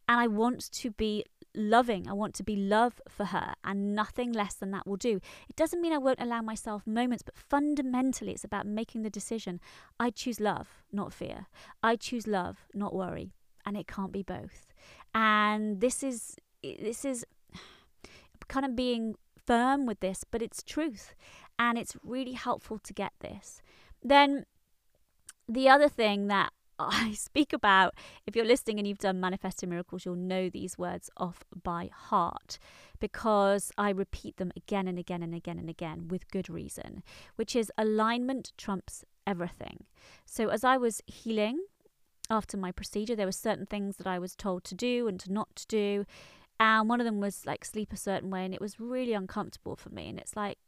And 0.08 0.20
I 0.20 0.26
want 0.26 0.70
to 0.72 0.90
be 0.90 1.24
loving. 1.54 2.08
I 2.08 2.12
want 2.12 2.34
to 2.34 2.42
be 2.42 2.56
love 2.56 3.00
for 3.08 3.26
her, 3.26 3.54
and 3.64 3.94
nothing 3.94 4.32
less 4.32 4.54
than 4.54 4.70
that 4.70 4.86
will 4.86 4.96
do. 4.96 5.20
It 5.48 5.56
doesn't 5.56 5.80
mean 5.80 5.92
I 5.92 5.98
won't 5.98 6.20
allow 6.20 6.40
myself 6.40 6.86
moments, 6.86 7.22
but 7.22 7.36
fundamentally, 7.36 8.32
it's 8.32 8.44
about 8.44 8.66
making 8.66 9.02
the 9.02 9.10
decision. 9.10 9.60
I 10.00 10.10
choose 10.10 10.40
love, 10.40 10.68
not 10.92 11.12
fear. 11.12 11.46
I 11.82 11.96
choose 11.96 12.26
love, 12.26 12.66
not 12.74 12.94
worry. 12.94 13.32
And 13.64 13.76
it 13.76 13.86
can't 13.86 14.12
be 14.12 14.22
both. 14.22 14.72
And 15.14 15.80
this 15.80 16.02
is, 16.02 16.36
this 16.62 17.04
is 17.04 17.24
kind 18.52 18.66
of 18.66 18.76
being 18.76 19.14
firm 19.46 19.86
with 19.86 20.00
this, 20.00 20.24
but 20.30 20.42
it's 20.42 20.62
truth. 20.62 21.14
And 21.58 21.78
it's 21.78 21.96
really 22.02 22.32
helpful 22.32 22.78
to 22.78 22.92
get 22.92 23.12
this. 23.20 23.62
Then 24.02 24.44
the 25.48 25.68
other 25.68 25.88
thing 25.88 26.28
that 26.28 26.52
I 26.78 27.12
speak 27.12 27.52
about, 27.52 27.94
if 28.26 28.36
you're 28.36 28.44
listening 28.44 28.78
and 28.78 28.86
you've 28.86 28.98
done 28.98 29.20
Manifesting 29.20 29.70
Miracles, 29.70 30.04
you'll 30.04 30.16
know 30.16 30.50
these 30.50 30.76
words 30.76 31.08
off 31.16 31.44
by 31.62 31.90
heart 31.92 32.58
because 33.00 33.72
I 33.78 33.90
repeat 33.90 34.36
them 34.36 34.52
again 34.56 34.86
and 34.86 34.98
again 34.98 35.22
and 35.22 35.34
again 35.34 35.58
and 35.58 35.70
again 35.70 36.08
with 36.08 36.30
good 36.30 36.50
reason, 36.50 37.02
which 37.36 37.56
is 37.56 37.72
alignment 37.78 38.52
trumps 38.58 39.04
everything. 39.26 39.84
So 40.26 40.48
as 40.48 40.62
I 40.62 40.76
was 40.76 41.00
healing 41.06 41.58
after 42.30 42.56
my 42.56 42.72
procedure, 42.72 43.16
there 43.16 43.26
were 43.26 43.32
certain 43.32 43.66
things 43.66 43.96
that 43.96 44.06
I 44.06 44.18
was 44.18 44.34
told 44.34 44.64
to 44.64 44.74
do 44.74 45.08
and 45.08 45.18
to 45.20 45.32
not 45.32 45.54
to 45.56 45.66
do. 45.66 46.04
And 46.62 46.88
one 46.88 47.00
of 47.00 47.04
them 47.04 47.18
was 47.18 47.44
like 47.44 47.64
sleep 47.64 47.92
a 47.92 47.96
certain 47.96 48.30
way, 48.30 48.44
and 48.44 48.54
it 48.54 48.60
was 48.60 48.78
really 48.78 49.14
uncomfortable 49.14 49.74
for 49.74 49.90
me. 49.90 50.08
And 50.08 50.18
it's 50.18 50.36
like 50.36 50.58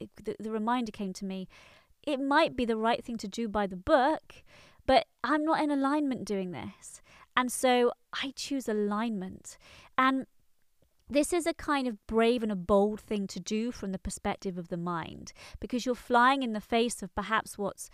it, 0.00 0.10
the, 0.24 0.34
the 0.40 0.50
reminder 0.50 0.90
came 0.90 1.12
to 1.14 1.24
me 1.24 1.48
it 2.02 2.20
might 2.20 2.56
be 2.56 2.64
the 2.64 2.76
right 2.76 3.04
thing 3.04 3.16
to 3.18 3.28
do 3.28 3.48
by 3.48 3.66
the 3.66 3.76
book, 3.76 4.42
but 4.86 5.06
I'm 5.22 5.44
not 5.44 5.62
in 5.62 5.70
alignment 5.70 6.24
doing 6.24 6.50
this. 6.50 7.00
And 7.36 7.50
so 7.50 7.92
I 8.12 8.32
choose 8.34 8.68
alignment. 8.68 9.56
And 9.96 10.26
this 11.08 11.32
is 11.32 11.46
a 11.46 11.54
kind 11.54 11.86
of 11.86 12.04
brave 12.08 12.42
and 12.42 12.50
a 12.50 12.56
bold 12.56 13.00
thing 13.00 13.28
to 13.28 13.40
do 13.40 13.70
from 13.70 13.92
the 13.92 13.98
perspective 13.98 14.58
of 14.58 14.68
the 14.68 14.76
mind 14.76 15.32
because 15.60 15.86
you're 15.86 15.94
flying 15.94 16.42
in 16.42 16.52
the 16.54 16.60
face 16.60 17.02
of 17.02 17.14
perhaps 17.14 17.56
what's 17.56 17.88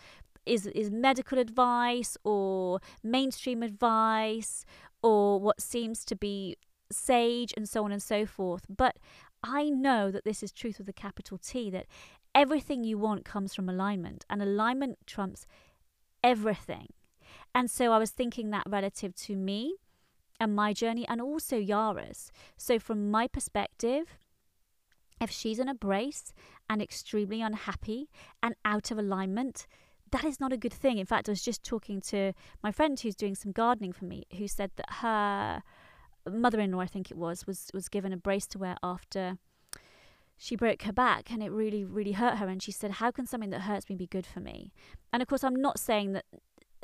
is 0.45 0.67
is 0.67 0.91
medical 0.91 1.39
advice 1.39 2.17
or 2.25 2.81
mainstream 3.03 3.63
advice 3.63 4.65
or 5.03 5.39
what 5.39 5.61
seems 5.61 6.05
to 6.05 6.17
be 6.17 6.57
sage 6.93 7.53
and 7.57 7.69
so 7.69 7.85
on 7.85 7.93
and 7.93 8.03
so 8.03 8.25
forth 8.27 8.65
but 8.69 8.97
i 9.43 9.69
know 9.69 10.11
that 10.11 10.25
this 10.25 10.43
is 10.43 10.53
truth 10.53 10.79
with 10.79 10.89
a 10.89 10.93
capital 10.93 11.39
T 11.39 11.71
that 11.71 11.87
everything 12.35 12.85
you 12.85 12.99
want 12.99 13.25
comes 13.25 13.55
from 13.55 13.69
alignment 13.69 14.25
and 14.31 14.43
alignment 14.43 14.99
trumps 15.07 15.47
everything. 16.23 16.89
And 17.55 17.71
so 17.71 17.93
I 17.93 17.99
was 17.99 18.11
thinking 18.11 18.51
that 18.51 18.67
relative 18.69 19.15
to 19.17 19.37
me 19.37 19.77
and 20.41 20.55
my 20.55 20.73
journey 20.73 21.07
and 21.09 21.21
also 21.21 21.57
Yara's. 21.57 22.33
So, 22.57 22.79
from 22.79 23.11
my 23.11 23.29
perspective, 23.29 24.17
if 25.21 25.31
she's 25.31 25.59
in 25.59 25.69
a 25.69 25.75
brace 25.75 26.33
and 26.69 26.83
extremely 26.83 27.43
unhappy 27.43 28.09
and 28.43 28.55
out 28.65 28.91
of 28.91 28.99
alignment, 28.99 29.67
that 30.11 30.25
is 30.25 30.41
not 30.41 30.53
a 30.53 30.57
good 30.57 30.73
thing. 30.73 30.99
In 30.99 31.07
fact, 31.07 31.29
I 31.29 31.33
was 31.33 31.43
just 31.43 31.63
talking 31.63 32.01
to 32.03 32.33
my 32.63 32.73
friend 32.73 32.99
who's 32.99 33.15
doing 33.15 33.35
some 33.35 33.53
gardening 33.53 33.93
for 33.93 34.05
me, 34.05 34.25
who 34.37 34.49
said 34.49 34.73
that 34.77 34.91
her 34.95 35.63
mother-in-law, 36.31 36.81
I 36.81 36.87
think 36.87 37.11
it 37.11 37.17
was, 37.17 37.47
was 37.47 37.71
was 37.75 37.89
given 37.89 38.13
a 38.13 38.17
brace 38.17 38.47
to 38.49 38.59
wear 38.59 38.77
after 38.83 39.39
she 40.43 40.57
broke 40.57 40.83
her 40.83 40.93
back 40.93 41.31
and 41.31 41.41
it 41.41 41.53
really, 41.53 41.85
really 41.85 42.13
hurt 42.13 42.39
her. 42.39 42.49
And 42.49 42.61
she 42.61 42.73
said, 42.73 42.93
How 42.93 43.11
can 43.11 43.27
something 43.27 43.51
that 43.51 43.63
hurts 43.63 43.89
me 43.89 43.95
be 43.95 44.07
good 44.09 44.27
for 44.27 44.41
me? 44.41 44.73
And 45.13 45.23
of 45.23 45.29
course, 45.29 45.45
I'm 45.45 45.55
not 45.55 45.79
saying 45.79 46.13
that 46.13 46.25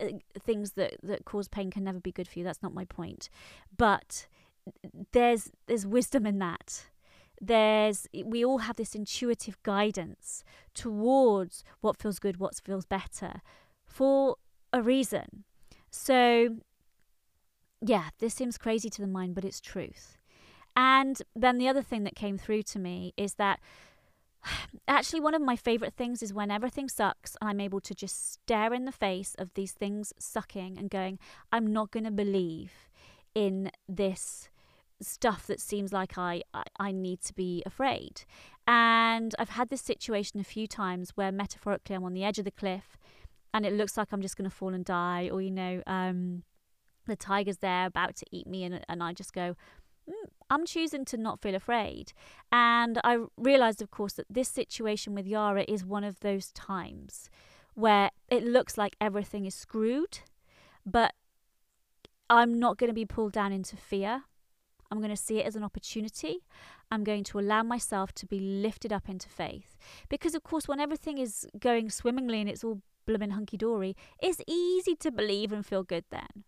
uh, 0.01 0.18
things 0.38 0.72
that, 0.72 0.94
that 1.03 1.24
cause 1.24 1.48
pain 1.48 1.70
can 1.70 1.83
never 1.83 1.98
be 1.98 2.12
good 2.12 2.29
for 2.29 2.38
you. 2.38 2.44
That's 2.44 2.62
not 2.62 2.72
my 2.72 2.85
point. 2.85 3.29
But 3.77 4.29
there's 5.12 5.51
there's 5.66 5.87
wisdom 5.87 6.24
in 6.24 6.38
that. 6.38 6.87
There's 7.40 8.07
we 8.24 8.44
all 8.44 8.59
have 8.59 8.77
this 8.77 8.94
intuitive 8.94 9.61
guidance 9.62 10.44
towards 10.74 11.64
what 11.81 11.96
feels 11.96 12.18
good, 12.18 12.38
what 12.38 12.55
feels 12.64 12.87
better 12.87 13.42
for 13.85 14.37
a 14.72 14.83
reason. 14.83 15.44
So 15.90 16.59
yeah, 17.81 18.11
this 18.19 18.35
seems 18.35 18.59
crazy 18.59 18.91
to 18.91 19.01
the 19.01 19.07
mind, 19.07 19.35
but 19.35 19.45
it's 19.45 19.61
truth. 19.61 20.17
And 20.77 21.21
then 21.35 21.59
the 21.59 21.69
other 21.69 21.83
thing 21.83 22.05
that 22.05 22.14
came 22.14 22.38
through 22.38 22.62
to 22.64 22.79
me 22.79 23.12
is 23.17 23.35
that 23.35 23.61
actually 24.88 25.21
one 25.21 25.35
of 25.35 25.43
my 25.43 25.57
favorite 25.57 25.95
things 25.95 26.23
is 26.23 26.33
when 26.33 26.51
everything 26.51 26.88
sucks 26.88 27.37
and 27.41 27.51
I'm 27.51 27.61
able 27.61 27.81
to 27.81 27.95
just 27.95 28.33
stare 28.33 28.73
in 28.73 28.85
the 28.85 28.93
face 28.93 29.35
of 29.38 29.55
these 29.55 29.73
things 29.73 30.12
sucking 30.19 30.79
and 30.79 30.91
going, 30.91 31.19
I'm 31.53 31.67
not 31.67 31.91
going 31.91 32.05
to 32.05 32.11
believe 32.11 32.73
in 33.35 33.71
this 33.88 34.49
stuff 35.01 35.47
that 35.47 35.61
seems 35.61 35.93
like 35.93 36.19
I, 36.19 36.43
I, 36.53 36.64
I 36.79 36.93
need 36.93 37.21
to 37.23 37.35
be 37.35 37.62
afraid. 37.64 38.23
And 38.67 39.35
I've 39.38 39.51
had 39.51 39.69
this 39.69 39.81
situation 39.81 40.41
a 40.41 40.45
few 40.45 40.67
times 40.67 41.12
where 41.14 41.33
metaphorically 41.33 41.95
I'm 41.97 42.05
on 42.05 42.14
the 42.14 42.25
edge 42.25 42.38
of 42.38 42.45
the 42.45 42.51
cliff 42.51 42.99
and 43.55 43.64
it 43.64 43.73
looks 43.73 43.97
like 43.97 44.09
I'm 44.12 44.23
just 44.23 44.37
going 44.37 44.49
to 44.49 44.55
fall 44.55 44.75
and 44.75 44.85
die, 44.85 45.31
or, 45.33 45.41
you 45.41 45.51
know, 45.51 45.83
um, 45.87 46.43
the 47.09 47.16
tiger's 47.16 47.59
there 47.59 47.87
about 47.87 48.16
to 48.16 48.27
eat 48.31 48.47
me, 48.47 48.64
and, 48.64 48.85
and 48.88 49.03
I 49.03 49.12
just 49.12 49.33
go, 49.33 49.57
mm, 50.09 50.29
I'm 50.51 50.64
choosing 50.64 51.05
to 51.07 51.16
not 51.16 51.40
feel 51.40 51.55
afraid. 51.55 52.12
And 52.53 53.01
I 53.05 53.18
realized, 53.37 53.83
of 53.83 53.90
course, 53.90 54.14
that 54.14 54.27
this 54.31 54.49
situation 54.49 55.14
with 55.14 55.27
Yara 55.27 55.64
is 55.68 55.85
one 55.85 56.05
of 56.05 56.21
those 56.21 56.53
times 56.53 57.29
where 57.75 58.11
it 58.29 58.44
looks 58.44 58.77
like 58.77 58.97
everything 59.01 59.44
is 59.44 59.55
screwed, 59.55 60.21
but 60.85 61.14
I'm 62.31 62.59
not 62.59 62.77
going 62.77 62.88
to 62.88 62.94
be 62.94 63.07
pulled 63.07 63.33
down 63.33 63.53
into 63.53 63.77
fear. 63.77 64.25
I'm 64.90 64.99
going 64.99 65.11
to 65.11 65.16
see 65.16 65.38
it 65.38 65.47
as 65.47 65.55
an 65.55 65.62
opportunity. 65.62 66.44
I'm 66.90 67.05
going 67.05 67.25
to 67.25 67.38
allow 67.38 67.62
myself 67.62 68.12
to 68.14 68.27
be 68.27 68.40
lifted 68.40 68.92
up 68.92 69.09
into 69.09 69.29
faith. 69.29 69.77
Because, 70.09 70.35
of 70.35 70.42
course, 70.42 70.66
when 70.66 70.81
everything 70.81 71.18
is 71.18 71.47
going 71.59 71.90
swimmingly 71.90 72.40
and 72.40 72.49
it's 72.49 72.64
all 72.64 72.81
blooming 73.07 73.31
hunky 73.31 73.57
dory, 73.57 73.97
it's 74.21 74.40
easy 74.47 74.94
to 74.97 75.11
believe 75.11 75.53
and 75.53 75.64
feel 75.64 75.83
good 75.83 76.05
then. 76.11 76.44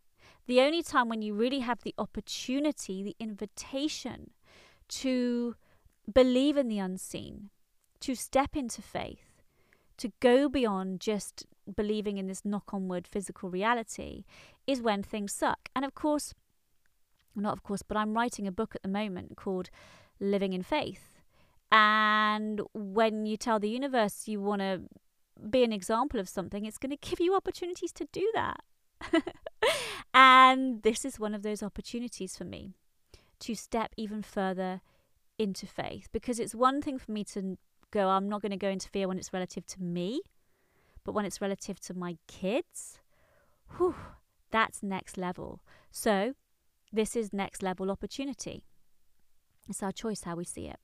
The 0.51 0.63
only 0.63 0.83
time 0.83 1.09
when 1.09 1.23
you 1.23 1.33
really 1.33 1.61
have 1.61 1.83
the 1.85 1.95
opportunity, 1.97 3.05
the 3.05 3.15
invitation 3.21 4.33
to 4.89 5.55
believe 6.13 6.57
in 6.57 6.67
the 6.67 6.81
unseen, 6.81 7.51
to 8.01 8.17
step 8.17 8.57
into 8.57 8.83
faith, 8.83 9.45
to 9.99 10.11
go 10.19 10.49
beyond 10.49 10.99
just 10.99 11.47
believing 11.77 12.19
in 12.19 12.27
this 12.27 12.45
knock 12.45 12.75
on 12.75 12.89
wood 12.89 13.07
physical 13.07 13.49
reality 13.49 14.25
is 14.67 14.83
when 14.83 15.05
things 15.05 15.33
suck. 15.33 15.69
And 15.77 15.85
of 15.85 15.95
course, 15.95 16.35
not 17.37 17.53
of 17.53 17.63
course, 17.63 17.83
but 17.83 17.97
I'm 17.97 18.15
writing 18.15 18.49
a 18.49 18.51
book 18.51 18.75
at 18.75 18.83
the 18.83 18.89
moment 18.89 19.37
called 19.37 19.71
Living 20.19 20.53
in 20.53 20.65
Faith. 20.65 21.21
And 21.71 22.61
when 22.75 23.25
you 23.25 23.37
tell 23.37 23.61
the 23.61 23.71
universe 23.71 24.27
you 24.27 24.41
want 24.41 24.63
to 24.63 24.81
be 25.49 25.63
an 25.63 25.73
example 25.73 26.19
of 26.19 26.29
something, 26.29 26.65
it's 26.65 26.77
going 26.77 26.91
to 26.91 27.09
give 27.09 27.21
you 27.21 27.37
opportunities 27.37 27.93
to 27.93 28.09
do 28.11 28.29
that. 28.35 28.65
and 30.13 30.83
this 30.83 31.05
is 31.05 31.19
one 31.19 31.35
of 31.35 31.43
those 31.43 31.63
opportunities 31.63 32.37
for 32.37 32.45
me 32.45 32.75
to 33.41 33.55
step 33.55 33.93
even 33.97 34.23
further 34.23 34.81
into 35.39 35.67
faith 35.67 36.09
because 36.13 36.39
it's 36.39 36.55
one 36.55 36.83
thing 36.83 36.99
for 36.99 37.13
me 37.13 37.25
to 37.25 37.57
go, 37.91 38.09
I'm 38.09 38.29
not 38.29 38.43
going 38.43 38.51
to 38.51 38.59
go 38.59 38.69
into 38.69 38.89
fear 38.89 39.09
when 39.09 39.19
it's 39.19 39.33
relative 39.33 39.67
to 39.67 39.83
me, 39.83 40.21
but 41.05 41.13
when 41.13 41.25
it's 41.25 41.41
relative 41.41 41.81
to 41.81 41.95
my 41.95 42.19
kids, 42.29 42.99
whew, 43.77 43.95
that's 44.51 44.83
next 44.83 45.17
level. 45.17 45.61
So, 45.91 46.35
this 46.93 47.15
is 47.15 47.33
next 47.33 47.63
level 47.63 47.91
opportunity. 47.91 48.65
It's 49.69 49.83
our 49.83 49.93
choice 49.93 50.25
how 50.25 50.37
we 50.37 50.45
see 50.45 50.67
it. 50.67 50.79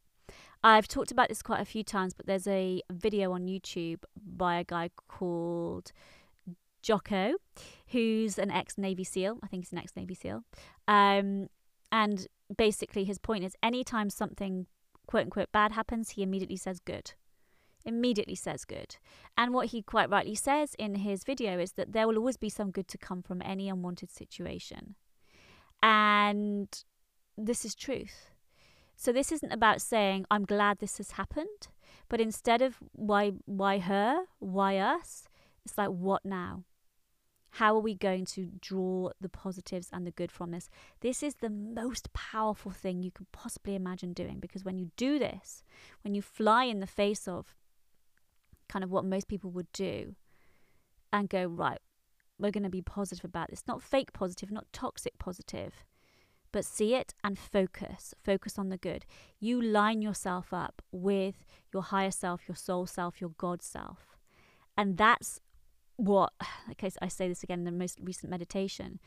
I've 0.63 0.89
talked 0.89 1.11
about 1.11 1.29
this 1.29 1.43
quite 1.43 1.61
a 1.61 1.65
few 1.65 1.85
times, 1.85 2.15
but 2.15 2.27
there's 2.27 2.47
a 2.47 2.81
video 2.91 3.33
on 3.33 3.47
YouTube 3.47 4.05
by 4.17 4.59
a 4.59 4.65
guy 4.65 4.91
called 5.09 5.93
Jocko, 6.87 7.35
who's 7.89 8.39
an 8.39 8.51
ex 8.51 8.79
Navy 8.79 9.03
SEAL. 9.03 9.41
I 9.43 9.49
think 9.49 9.65
he's 9.65 9.73
an 9.73 9.79
ex 9.79 9.97
Navy 9.97 10.15
SEAL. 10.15 10.45
Um, 10.87 11.49
and 11.91 12.29
basically, 12.57 13.05
his 13.05 13.19
point 13.19 13.43
is 13.45 13.57
anytime 13.61 14.09
something 14.09 14.67
quote 15.09 15.25
unquote 15.25 15.51
bad 15.51 15.73
happens, 15.73 16.11
he 16.11 16.23
immediately 16.23 16.57
says 16.57 16.79
good. 16.79 17.13
Immediately 17.85 18.37
says 18.37 18.65
good. 18.65 18.97
And 19.37 19.53
what 19.53 19.69
he 19.69 19.83
quite 19.83 20.11
rightly 20.11 20.37
says 20.37 20.75
in 20.79 20.97
his 20.97 21.25
video 21.25 21.59
is 21.59 21.73
that 21.73 21.93
there 21.93 22.07
will 22.07 22.19
always 22.19 22.37
be 22.37 22.49
some 22.49 22.71
good 22.71 22.89
to 22.89 22.99
come 22.99 23.21
from 23.21 23.43
any 23.43 23.69
unwanted 23.69 24.11
situation. 24.11 24.95
And 25.83 26.69
this 27.37 27.65
is 27.65 27.75
truth. 27.75 28.31
So 28.97 29.13
this 29.13 29.33
isn't 29.33 29.53
about 29.53 29.83
saying 29.83 30.25
I'm 30.31 30.45
glad 30.45 30.79
this 30.79 30.99
has 30.99 31.13
happened, 31.13 31.69
but 32.09 32.21
instead 32.21 32.63
of 32.63 32.77
why 32.93 33.33
why 33.45 33.79
her, 33.79 34.27
why 34.39 34.79
us, 34.79 35.29
it's 35.65 35.77
like 35.77 35.91
what 35.91 36.25
now? 36.25 36.65
How 37.57 37.75
are 37.75 37.81
we 37.81 37.95
going 37.95 38.27
to 38.27 38.51
draw 38.61 39.09
the 39.19 39.31
positives 39.31 39.89
and 39.91 40.07
the 40.07 40.11
good 40.11 40.31
from 40.31 40.51
this? 40.51 40.69
This 41.01 41.23
is 41.23 41.37
the 41.37 41.49
most 41.49 42.13
powerful 42.13 42.71
thing 42.71 43.03
you 43.03 43.11
could 43.11 43.33
possibly 43.33 43.75
imagine 43.75 44.13
doing 44.13 44.41
because 44.41 44.63
when 44.63 44.77
you 44.77 44.91
do 44.99 45.19
this, 45.19 45.63
when 46.05 46.15
you 46.15 46.21
fly 46.21 46.65
in 46.65 46.81
the 46.81 46.87
face 46.87 47.27
of 47.27 47.55
kind 48.69 48.85
of 48.85 48.91
what 48.91 49.07
most 49.07 49.27
people 49.27 49.51
would 49.53 49.73
do 49.73 50.17
and 51.11 51.31
go, 51.31 51.47
right, 51.47 51.81
we're 52.39 52.51
going 52.51 52.63
to 52.63 52.69
be 52.69 52.83
positive 52.83 53.25
about 53.25 53.49
this, 53.49 53.63
not 53.67 53.83
fake 53.83 54.13
positive, 54.13 54.51
not 54.51 54.67
toxic 54.75 55.19
positive, 55.19 55.87
but 56.53 56.63
see 56.63 56.95
it 56.95 57.15
and 57.25 57.39
focus. 57.39 58.13
Focus 58.23 58.59
on 58.59 58.69
the 58.69 58.77
good. 58.77 59.07
You 59.41 59.63
line 59.63 60.03
yourself 60.03 60.53
up 60.53 60.83
with 60.93 61.47
your 61.73 61.85
higher 61.85 62.11
self, 62.11 62.43
your 62.47 62.57
soul 62.57 62.85
self, 62.85 63.19
your 63.19 63.33
God 63.39 63.63
self. 63.63 64.19
And 64.77 64.99
that's 64.99 65.41
what, 65.97 66.33
like 66.69 66.85
I 67.01 67.09
say 67.09 67.29
this 67.29 67.43
again 67.43 67.61
in 67.61 67.65
the 67.65 67.73
most 67.73 67.99
recent 68.03 68.31
meditation, 68.31 69.01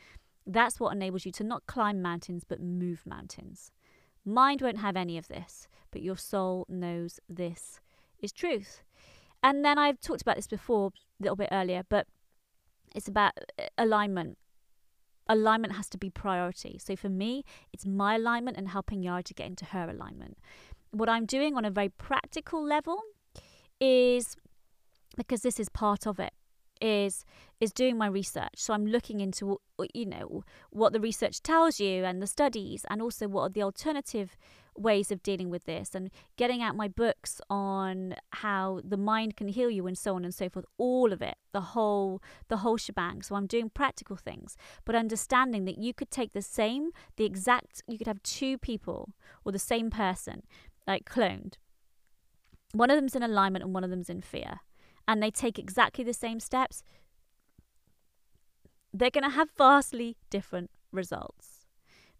that's 0.46 0.80
what 0.80 0.92
enables 0.92 1.24
you 1.24 1.32
to 1.32 1.44
not 1.44 1.66
climb 1.66 2.02
mountains 2.02 2.44
but 2.46 2.60
move 2.60 3.02
mountains. 3.06 3.72
Mind 4.24 4.60
won't 4.60 4.78
have 4.78 4.96
any 4.96 5.16
of 5.16 5.28
this, 5.28 5.68
but 5.90 6.02
your 6.02 6.16
soul 6.16 6.66
knows 6.68 7.20
this 7.28 7.80
is 8.18 8.32
truth. 8.32 8.82
And 9.42 9.64
then 9.64 9.78
I've 9.78 10.00
talked 10.00 10.20
about 10.20 10.36
this 10.36 10.46
before 10.46 10.88
a 10.88 11.22
little 11.22 11.36
bit 11.36 11.48
earlier, 11.50 11.82
but 11.88 12.06
it's 12.94 13.08
about 13.08 13.32
uh, 13.58 13.64
alignment. 13.78 14.36
Alignment 15.28 15.74
has 15.74 15.88
to 15.90 15.98
be 15.98 16.10
priority. 16.10 16.78
So 16.78 16.96
for 16.96 17.08
me, 17.08 17.44
it's 17.72 17.86
my 17.86 18.16
alignment 18.16 18.56
and 18.56 18.68
helping 18.68 19.02
Yara 19.02 19.22
to 19.22 19.34
get 19.34 19.46
into 19.46 19.64
her 19.66 19.88
alignment. 19.88 20.36
What 20.90 21.08
I'm 21.08 21.24
doing 21.24 21.56
on 21.56 21.64
a 21.64 21.70
very 21.70 21.88
practical 21.88 22.62
level 22.62 23.00
is 23.80 24.36
because 25.16 25.42
this 25.42 25.58
is 25.58 25.68
part 25.68 26.06
of 26.06 26.18
it 26.18 26.32
is 26.80 27.24
is 27.60 27.72
doing 27.72 27.96
my 27.98 28.06
research. 28.06 28.56
So 28.56 28.72
i'm 28.74 28.86
looking 28.86 29.20
into 29.20 29.60
uh, 29.78 29.84
you 29.94 30.06
know 30.06 30.44
what 30.70 30.92
the 30.92 31.00
research 31.00 31.42
tells 31.42 31.78
you 31.80 32.04
and 32.04 32.22
the 32.22 32.26
studies 32.26 32.84
and 32.90 33.02
also 33.02 33.28
what 33.28 33.42
are 33.42 33.48
the 33.50 33.62
alternative 33.62 34.36
ways 34.76 35.10
of 35.10 35.22
dealing 35.22 35.50
with 35.50 35.64
this 35.64 35.94
and 35.94 36.10
getting 36.36 36.62
out 36.62 36.74
my 36.76 36.88
books 36.88 37.40
on 37.50 38.14
how 38.30 38.80
the 38.82 38.96
mind 38.96 39.36
can 39.36 39.48
heal 39.48 39.68
you 39.68 39.86
and 39.86 39.98
so 39.98 40.14
on 40.14 40.24
and 40.24 40.34
so 40.34 40.48
forth 40.48 40.64
all 40.78 41.12
of 41.12 41.20
it 41.20 41.34
the 41.52 41.60
whole 41.60 42.22
the 42.48 42.58
whole 42.58 42.76
shebang. 42.76 43.22
So 43.22 43.34
i'm 43.34 43.46
doing 43.46 43.70
practical 43.70 44.16
things 44.16 44.56
but 44.84 44.94
understanding 44.94 45.64
that 45.66 45.78
you 45.78 45.92
could 45.92 46.10
take 46.10 46.32
the 46.32 46.42
same 46.42 46.90
the 47.16 47.24
exact 47.24 47.82
you 47.86 47.98
could 47.98 48.06
have 48.06 48.22
two 48.22 48.56
people 48.58 49.10
or 49.44 49.52
the 49.52 49.58
same 49.58 49.90
person 49.90 50.42
like 50.86 51.04
cloned. 51.04 51.54
One 52.72 52.90
of 52.90 52.96
them's 52.96 53.16
in 53.16 53.22
alignment 53.22 53.64
and 53.64 53.74
one 53.74 53.84
of 53.84 53.90
them's 53.90 54.10
in 54.10 54.22
fear 54.22 54.60
and 55.10 55.20
they 55.20 55.30
take 55.32 55.58
exactly 55.58 56.04
the 56.04 56.14
same 56.14 56.38
steps, 56.38 56.84
they're 58.94 59.10
going 59.10 59.24
to 59.24 59.30
have 59.30 59.48
vastly 59.58 60.16
different 60.30 60.70
results 60.92 61.66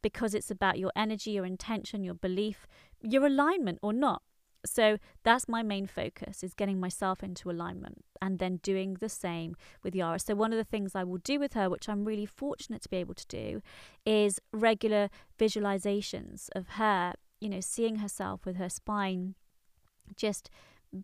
because 0.03 0.35
it's 0.35 0.50
about 0.50 0.76
your 0.76 0.90
energy, 0.96 1.31
your 1.31 1.46
intention, 1.46 2.03
your 2.03 2.14
belief, 2.14 2.66
your 3.00 3.24
alignment 3.24 3.79
or 3.81 3.92
not. 3.92 4.22
So 4.66 4.98
that's 5.22 5.48
my 5.48 5.62
main 5.62 5.87
focus 5.87 6.42
is 6.42 6.53
getting 6.53 6.81
myself 6.81 7.22
into 7.22 7.48
alignment 7.48 8.05
and 8.20 8.40
then 8.40 8.57
doing 8.57 8.94
the 8.94 9.09
same 9.09 9.55
with 9.85 9.94
Yara. 9.94 10.18
So 10.18 10.35
one 10.35 10.53
of 10.53 10.59
the 10.59 10.64
things 10.64 10.96
I 10.96 11.05
will 11.05 11.18
do 11.18 11.38
with 11.38 11.53
her, 11.53 11.70
which 11.70 11.88
I'm 11.88 12.05
really 12.05 12.26
fortunate 12.26 12.83
to 12.83 12.88
be 12.88 12.96
able 12.96 13.14
to 13.14 13.26
do, 13.29 13.62
is 14.05 14.40
regular 14.53 15.11
visualizations 15.38 16.48
of 16.57 16.70
her, 16.70 17.14
you 17.40 17.50
know, 17.50 17.61
seeing 17.61 17.96
herself 17.96 18.44
with 18.44 18.57
her 18.57 18.68
spine 18.68 19.37
just 20.16 20.50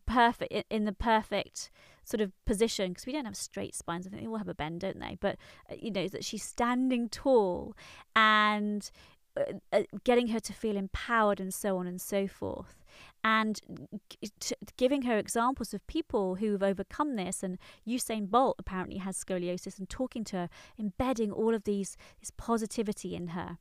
perfect 0.07 0.53
in 0.71 0.85
the 0.85 0.93
perfect 0.93 1.71
sort 2.05 2.21
of 2.21 2.33
position 2.45 2.91
because 2.91 3.07
we 3.07 3.13
don't 3.13 3.25
have 3.25 3.37
straight 3.37 3.75
spines. 3.75 4.07
I 4.07 4.11
think 4.11 4.23
they 4.23 4.29
all 4.29 4.37
have 4.37 4.49
a 4.49 4.55
bend, 4.55 4.81
don't 4.81 5.01
they? 5.01 5.17
But 5.21 5.37
uh, 5.71 5.75
you 5.79 5.91
know 5.91 6.09
that 6.09 6.25
she's 6.25 6.43
standing 6.43 7.09
tall 7.09 7.77
and 8.15 8.91
uh, 9.37 9.45
uh, 9.73 9.83
getting 10.05 10.29
her 10.29 10.41
to 10.41 10.53
feel 10.53 10.77
empowered 10.77 11.41
and 11.41 11.53
so 11.53 11.77
on 11.79 11.87
and 11.87 12.01
so 12.01 12.27
forth 12.27 12.77
and 13.23 13.61
giving 14.77 15.03
her 15.03 15.19
examples 15.19 15.75
of 15.75 15.87
people 15.87 16.37
who've 16.37 16.63
overcome 16.63 17.17
this 17.17 17.43
and 17.43 17.59
Usain 17.87 18.31
Bolt 18.31 18.57
apparently 18.59 18.99
has 18.99 19.23
scoliosis 19.23 19.79
and 19.79 19.89
talking 19.89 20.25
to 20.25 20.37
her 20.37 20.49
embedding 20.79 21.31
all 21.31 21.55
of 21.55 21.65
these 21.65 21.97
this 22.21 22.31
positivity 22.37 23.15
in 23.15 23.29
her 23.29 23.59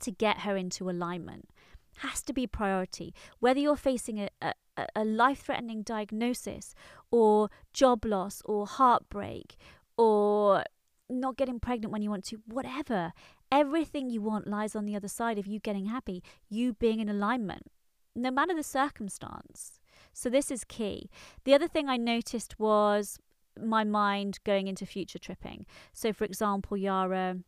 to 0.00 0.10
get 0.10 0.38
her 0.38 0.56
into 0.56 0.90
alignment 0.90 1.50
has 1.98 2.22
to 2.22 2.32
be 2.32 2.46
priority 2.46 3.14
whether 3.40 3.60
you're 3.60 3.76
facing 3.76 4.18
a, 4.42 4.52
a 4.94 5.04
life 5.04 5.42
threatening 5.42 5.82
diagnosis 5.82 6.74
or 7.10 7.50
job 7.72 8.04
loss 8.04 8.42
or 8.44 8.66
heartbreak 8.66 9.56
or 9.96 10.64
not 11.08 11.36
getting 11.36 11.58
pregnant 11.58 11.92
when 11.92 12.02
you 12.02 12.10
want 12.10 12.24
to, 12.24 12.40
whatever. 12.46 13.12
Everything 13.50 14.10
you 14.10 14.20
want 14.20 14.46
lies 14.46 14.76
on 14.76 14.84
the 14.84 14.94
other 14.94 15.08
side 15.08 15.38
of 15.38 15.46
you 15.46 15.58
getting 15.58 15.86
happy, 15.86 16.22
you 16.48 16.74
being 16.74 17.00
in 17.00 17.08
alignment, 17.08 17.70
no 18.14 18.30
matter 18.30 18.54
the 18.54 18.62
circumstance. 18.62 19.80
So, 20.12 20.28
this 20.28 20.50
is 20.50 20.64
key. 20.64 21.08
The 21.44 21.54
other 21.54 21.68
thing 21.68 21.88
I 21.88 21.96
noticed 21.96 22.58
was 22.58 23.18
my 23.58 23.84
mind 23.84 24.38
going 24.44 24.66
into 24.68 24.86
future 24.86 25.18
tripping. 25.18 25.66
So, 25.92 26.12
for 26.12 26.24
example, 26.24 26.76
Yara 26.76 27.38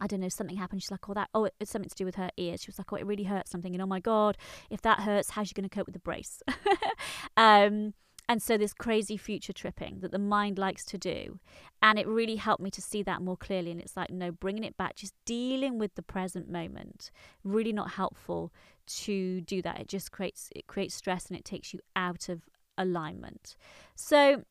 I 0.00 0.06
don't 0.06 0.20
know, 0.20 0.28
something 0.28 0.56
happened. 0.56 0.82
She's 0.82 0.90
like, 0.90 1.08
oh, 1.08 1.14
that, 1.14 1.28
oh, 1.34 1.48
it's 1.60 1.70
something 1.70 1.88
to 1.88 1.94
do 1.94 2.04
with 2.04 2.16
her 2.16 2.30
ears. 2.36 2.62
She 2.62 2.68
was 2.68 2.78
like, 2.78 2.92
oh, 2.92 2.96
it 2.96 3.06
really 3.06 3.24
hurts 3.24 3.50
something. 3.50 3.74
And 3.74 3.82
oh 3.82 3.86
my 3.86 4.00
God, 4.00 4.36
if 4.70 4.82
that 4.82 5.00
hurts, 5.00 5.30
how's 5.30 5.48
she 5.48 5.54
going 5.54 5.68
to 5.68 5.74
cope 5.74 5.86
with 5.86 5.94
the 5.94 6.00
brace? 6.00 6.42
um, 7.36 7.94
and 8.28 8.42
so 8.42 8.56
this 8.56 8.72
crazy 8.72 9.16
future 9.16 9.52
tripping 9.52 10.00
that 10.00 10.10
the 10.10 10.18
mind 10.18 10.58
likes 10.58 10.84
to 10.86 10.98
do. 10.98 11.38
And 11.82 11.98
it 11.98 12.08
really 12.08 12.36
helped 12.36 12.62
me 12.62 12.70
to 12.70 12.80
see 12.80 13.02
that 13.02 13.22
more 13.22 13.36
clearly. 13.36 13.70
And 13.70 13.80
it's 13.80 13.96
like, 13.96 14.10
no, 14.10 14.32
bringing 14.32 14.64
it 14.64 14.76
back, 14.76 14.96
just 14.96 15.14
dealing 15.26 15.78
with 15.78 15.94
the 15.94 16.02
present 16.02 16.50
moment, 16.50 17.10
really 17.44 17.72
not 17.72 17.92
helpful 17.92 18.52
to 18.86 19.42
do 19.42 19.62
that. 19.62 19.78
It 19.78 19.88
just 19.88 20.10
creates, 20.10 20.48
it 20.56 20.66
creates 20.66 20.94
stress 20.94 21.26
and 21.26 21.38
it 21.38 21.44
takes 21.44 21.72
you 21.72 21.80
out 21.94 22.28
of 22.28 22.42
alignment. 22.76 23.54
So 23.94 24.44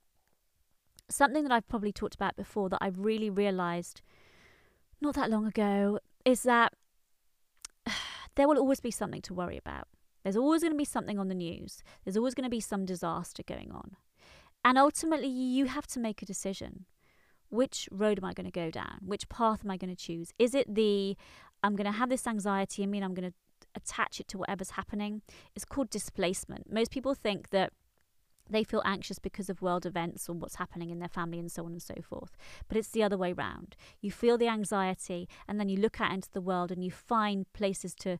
something 1.09 1.43
that 1.43 1.51
I've 1.51 1.67
probably 1.67 1.91
talked 1.91 2.15
about 2.15 2.35
before 2.35 2.69
that 2.69 2.79
I've 2.79 2.99
really 2.99 3.29
realized– 3.29 4.01
not 5.03 5.15
that 5.15 5.29
long 5.29 5.45
ago 5.45 5.99
is 6.25 6.43
that 6.43 6.73
there 8.35 8.47
will 8.47 8.57
always 8.57 8.79
be 8.79 8.91
something 8.91 9.21
to 9.21 9.33
worry 9.33 9.57
about. 9.57 9.87
There's 10.23 10.37
always 10.37 10.61
going 10.61 10.71
to 10.71 10.77
be 10.77 10.85
something 10.85 11.19
on 11.19 11.27
the 11.27 11.35
news. 11.35 11.83
There's 12.03 12.17
always 12.17 12.33
going 12.33 12.45
to 12.45 12.49
be 12.49 12.61
some 12.61 12.85
disaster 12.85 13.43
going 13.45 13.71
on. 13.71 13.97
And 14.63 14.77
ultimately, 14.77 15.27
you 15.27 15.65
have 15.65 15.85
to 15.87 15.99
make 15.99 16.21
a 16.21 16.25
decision. 16.25 16.85
Which 17.49 17.89
road 17.91 18.17
am 18.17 18.25
I 18.25 18.33
going 18.33 18.45
to 18.45 18.51
go 18.51 18.71
down? 18.71 18.99
Which 19.05 19.27
path 19.27 19.59
am 19.63 19.69
I 19.69 19.77
going 19.77 19.93
to 19.93 20.01
choose? 20.01 20.31
Is 20.39 20.55
it 20.55 20.73
the 20.73 21.17
I'm 21.61 21.75
going 21.75 21.85
to 21.85 21.97
have 21.97 22.09
this 22.09 22.25
anxiety 22.25 22.83
I 22.83 22.87
mean 22.87 23.03
I'm 23.03 23.13
going 23.13 23.29
to 23.29 23.35
attach 23.75 24.19
it 24.19 24.27
to 24.29 24.37
whatever's 24.37 24.71
happening? 24.71 25.21
It's 25.55 25.65
called 25.65 25.89
displacement. 25.89 26.71
Most 26.71 26.89
people 26.89 27.13
think 27.13 27.49
that 27.49 27.73
they 28.49 28.63
feel 28.63 28.81
anxious 28.85 29.19
because 29.19 29.49
of 29.49 29.61
world 29.61 29.85
events 29.85 30.27
or 30.29 30.33
what's 30.33 30.55
happening 30.55 30.89
in 30.89 30.99
their 30.99 31.09
family 31.09 31.39
and 31.39 31.51
so 31.51 31.65
on 31.65 31.71
and 31.71 31.81
so 31.81 31.95
forth. 32.01 32.35
But 32.67 32.77
it's 32.77 32.89
the 32.89 33.03
other 33.03 33.17
way 33.17 33.33
round. 33.33 33.75
You 34.01 34.11
feel 34.11 34.37
the 34.37 34.47
anxiety 34.47 35.27
and 35.47 35.59
then 35.59 35.69
you 35.69 35.77
look 35.77 36.01
out 36.01 36.13
into 36.13 36.29
the 36.31 36.41
world 36.41 36.71
and 36.71 36.83
you 36.83 36.91
find 36.91 37.51
places 37.53 37.95
to 37.95 38.19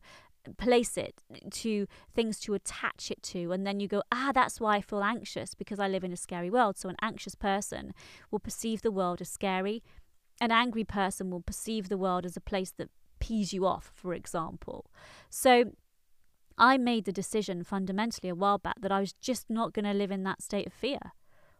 place 0.58 0.98
it 0.98 1.14
to 1.50 1.86
things 2.14 2.38
to 2.38 2.52
attach 2.52 3.10
it 3.10 3.22
to 3.22 3.50
and 3.50 3.66
then 3.66 3.80
you 3.80 3.88
go 3.88 4.02
ah 4.12 4.30
that's 4.34 4.60
why 4.60 4.76
i 4.76 4.80
feel 4.82 5.02
anxious 5.02 5.54
because 5.54 5.80
i 5.80 5.88
live 5.88 6.04
in 6.04 6.12
a 6.12 6.18
scary 6.18 6.50
world 6.50 6.76
so 6.76 6.90
an 6.90 6.96
anxious 7.00 7.34
person 7.34 7.94
will 8.30 8.38
perceive 8.38 8.82
the 8.82 8.90
world 8.90 9.22
as 9.22 9.28
scary 9.30 9.82
an 10.42 10.50
angry 10.50 10.84
person 10.84 11.30
will 11.30 11.40
perceive 11.40 11.88
the 11.88 11.96
world 11.96 12.26
as 12.26 12.36
a 12.36 12.42
place 12.42 12.70
that 12.76 12.90
pees 13.20 13.54
you 13.54 13.64
off 13.64 13.90
for 13.94 14.12
example 14.12 14.90
so 15.30 15.72
I 16.56 16.78
made 16.78 17.04
the 17.04 17.12
decision 17.12 17.64
fundamentally 17.64 18.28
a 18.28 18.34
while 18.34 18.58
back 18.58 18.80
that 18.80 18.92
I 18.92 19.00
was 19.00 19.12
just 19.14 19.50
not 19.50 19.72
going 19.72 19.84
to 19.84 19.92
live 19.92 20.10
in 20.10 20.22
that 20.24 20.42
state 20.42 20.66
of 20.66 20.72
fear 20.72 21.12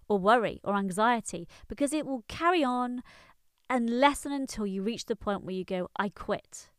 or 0.08 0.18
worry 0.18 0.60
or 0.62 0.76
anxiety 0.76 1.48
because 1.68 1.92
it 1.92 2.06
will 2.06 2.24
carry 2.28 2.62
on 2.62 3.02
unless 3.68 4.24
and 4.24 4.34
until 4.34 4.66
you 4.66 4.82
reach 4.82 5.06
the 5.06 5.16
point 5.16 5.44
where 5.44 5.54
you 5.54 5.64
go, 5.64 5.88
I 5.96 6.10
quit. 6.10 6.70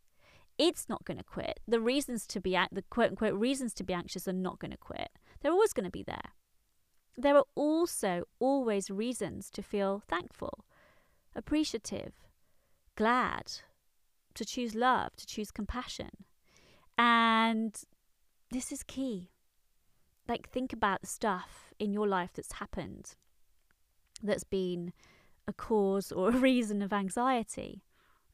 It's 0.58 0.88
not 0.88 1.04
going 1.04 1.18
to 1.18 1.24
quit. 1.24 1.60
The 1.68 1.82
reasons 1.82 2.26
to 2.28 2.40
be, 2.40 2.58
the 2.72 2.84
quote 2.90 3.12
unquote 3.12 3.34
reasons 3.34 3.74
to 3.76 3.84
be 3.84 3.94
anxious 3.94 4.28
are 4.28 4.34
not 4.34 4.60
going 4.60 4.72
to 4.72 4.78
quit. 4.78 5.10
They're 5.42 5.52
always 5.52 5.74
going 5.74 5.86
to 5.86 5.92
be 5.92 6.04
there. 6.04 6.32
There 7.18 7.36
are 7.36 7.46
also 7.56 8.24
always 8.40 8.90
reasons 8.90 9.50
to 9.52 9.62
feel 9.62 10.02
thankful, 10.08 10.66
appreciative, 11.36 12.14
glad, 12.96 13.52
to 14.34 14.46
choose 14.46 14.76
love, 14.76 15.16
to 15.18 15.26
choose 15.26 15.52
compassion. 15.52 16.10
And 16.98 17.76
this 18.56 18.72
is 18.72 18.84
key. 18.84 19.32
Like, 20.30 20.50
think 20.50 20.72
about 20.72 21.06
stuff 21.06 21.74
in 21.78 21.92
your 21.92 22.08
life 22.08 22.32
that's 22.34 22.54
happened 22.54 23.16
that's 24.24 24.46
been 24.46 24.94
a 25.46 25.52
cause 25.52 26.10
or 26.12 26.30
a 26.34 26.38
reason 26.38 26.82
of 26.82 26.94
anxiety. 26.94 27.84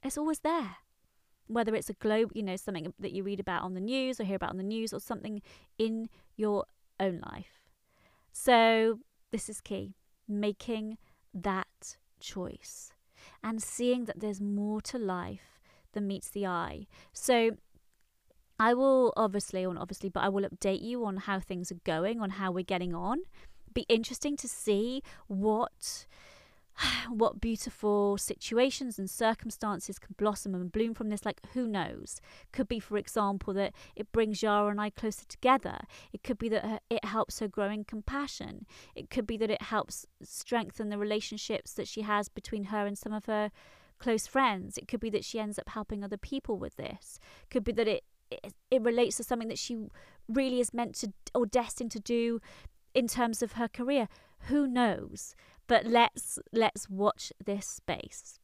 It's 0.04 0.20
always 0.20 0.40
there. 0.40 0.78
Whether 1.48 1.74
it's 1.74 1.90
a 1.90 1.94
globe, 1.94 2.32
you 2.36 2.44
know, 2.44 2.56
something 2.56 2.94
that 3.00 3.14
you 3.14 3.24
read 3.24 3.40
about 3.40 3.64
on 3.64 3.74
the 3.74 3.82
news 3.82 4.20
or 4.20 4.24
hear 4.24 4.36
about 4.36 4.52
on 4.52 4.58
the 4.58 4.64
news 4.64 4.94
or 4.94 5.00
something 5.00 5.42
in 5.80 6.08
your 6.38 6.66
own 7.00 7.20
life. 7.32 7.60
So, 8.32 9.00
this 9.32 9.50
is 9.50 9.60
key 9.60 9.96
making 10.28 10.98
that 11.34 11.98
choice 12.20 12.94
and 13.44 13.62
seeing 13.62 14.06
that 14.06 14.20
there's 14.20 14.40
more 14.40 14.82
to 14.82 14.98
life 15.00 15.60
than 15.94 16.08
meets 16.08 16.30
the 16.30 16.46
eye. 16.46 16.88
So 17.12 17.58
I 18.62 18.76
will 18.76 19.12
obviously, 19.18 19.66
or 19.66 19.76
obviously, 19.76 20.10
but 20.10 20.20
I 20.20 20.30
will 20.30 20.48
update 20.48 20.84
you 20.84 21.04
on 21.04 21.18
how 21.18 21.40
things 21.40 21.72
are 21.72 21.82
going, 21.84 22.22
on 22.22 22.30
how 22.30 22.52
we're 22.52 22.64
getting 22.64 22.94
on. 22.94 23.22
Be 23.74 23.88
interesting 23.90 24.38
to 24.38 24.48
see 24.48 25.02
what 25.26 26.06
what 27.10 27.42
beautiful 27.42 28.20
situations 28.20 29.00
and 29.00 29.10
circumstances 29.10 29.98
can 29.98 30.14
blossom 30.16 30.54
and 30.54 30.72
bloom 30.72 30.94
from 30.94 31.10
this. 31.10 31.26
Like, 31.26 31.42
who 31.56 31.68
knows? 31.68 32.22
Could 32.52 32.68
be, 32.68 32.80
for 32.80 32.98
example, 32.98 33.52
that 33.56 33.74
it 33.96 34.12
brings 34.12 34.44
Yara 34.44 34.70
and 34.70 34.80
I 34.80 34.92
closer 34.92 35.26
together. 35.26 35.80
It 36.14 36.22
could 36.22 36.38
be 36.38 36.50
that 36.50 36.84
it 36.88 37.04
helps 37.04 37.40
her 37.40 37.48
grow 37.48 37.72
in 37.72 37.84
compassion. 37.84 38.68
It 38.94 39.10
could 39.10 39.26
be 39.26 39.38
that 39.38 39.50
it 39.50 39.64
helps 39.64 40.06
strengthen 40.22 40.90
the 40.90 41.00
relationships 41.00 41.74
that 41.74 41.88
she 41.88 42.04
has 42.04 42.30
between 42.30 42.66
her 42.66 42.86
and 42.86 42.96
some 42.96 43.12
of 43.12 43.26
her 43.26 43.50
close 43.98 44.28
friends. 44.28 44.78
It 44.78 44.88
could 44.88 45.00
be 45.00 45.10
that 45.10 45.26
she 45.26 45.40
ends 45.40 45.58
up 45.58 45.70
helping 45.70 46.04
other 46.04 46.18
people 46.18 46.58
with 46.58 46.76
this. 46.76 47.20
Could 47.50 47.64
be 47.64 47.72
that 47.72 47.88
it 47.88 48.04
it, 48.32 48.54
it 48.70 48.82
relates 48.82 49.18
to 49.18 49.24
something 49.24 49.50
that 49.50 49.60
she 49.60 49.78
really 50.28 50.60
is 50.60 50.74
meant 50.74 50.96
to 50.96 51.14
or 51.36 51.46
destined 51.46 51.92
to 51.92 52.00
do 52.00 52.40
in 52.94 53.08
terms 53.08 53.42
of 53.42 53.54
her 53.54 53.68
career. 53.68 54.08
Who 54.48 54.68
knows? 54.68 55.36
But 55.68 55.86
let's 55.86 56.40
let's 56.52 56.90
watch 56.90 57.32
this 57.44 57.68
space. 57.68 58.40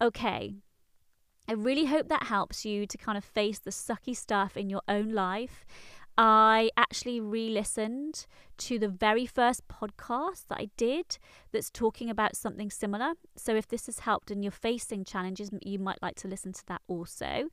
Okay. 0.00 0.54
I 1.46 1.52
really 1.52 1.84
hope 1.84 2.08
that 2.08 2.24
helps 2.24 2.64
you 2.64 2.86
to 2.86 2.96
kind 2.96 3.18
of 3.18 3.24
face 3.24 3.58
the 3.58 3.70
sucky 3.70 4.16
stuff 4.16 4.56
in 4.56 4.70
your 4.70 4.80
own 4.88 5.12
life. 5.12 5.66
I 6.16 6.70
actually 6.76 7.20
re 7.20 7.50
listened 7.50 8.26
to 8.58 8.78
the 8.78 8.88
very 8.88 9.26
first 9.26 9.66
podcast 9.66 10.46
that 10.48 10.58
I 10.58 10.70
did 10.76 11.18
that's 11.52 11.70
talking 11.70 12.08
about 12.08 12.36
something 12.36 12.70
similar. 12.70 13.14
So, 13.36 13.56
if 13.56 13.66
this 13.66 13.86
has 13.86 14.00
helped 14.00 14.30
and 14.30 14.44
you're 14.44 14.52
facing 14.52 15.04
challenges, 15.04 15.50
you 15.62 15.78
might 15.78 16.00
like 16.02 16.14
to 16.16 16.28
listen 16.28 16.52
to 16.52 16.66
that 16.66 16.82
also. 16.86 17.48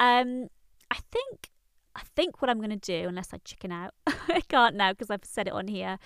Um, 0.00 0.48
I 0.90 0.98
think 1.10 1.50
I 1.96 2.02
think 2.14 2.40
what 2.40 2.48
I'm 2.48 2.58
going 2.58 2.70
to 2.70 2.76
do, 2.76 3.08
unless 3.08 3.34
I 3.34 3.38
chicken 3.38 3.72
out, 3.72 3.94
I 4.06 4.40
can't 4.48 4.76
now 4.76 4.92
because 4.92 5.10
I've 5.10 5.24
said 5.24 5.48
it 5.48 5.52
on 5.52 5.68
here, 5.68 5.98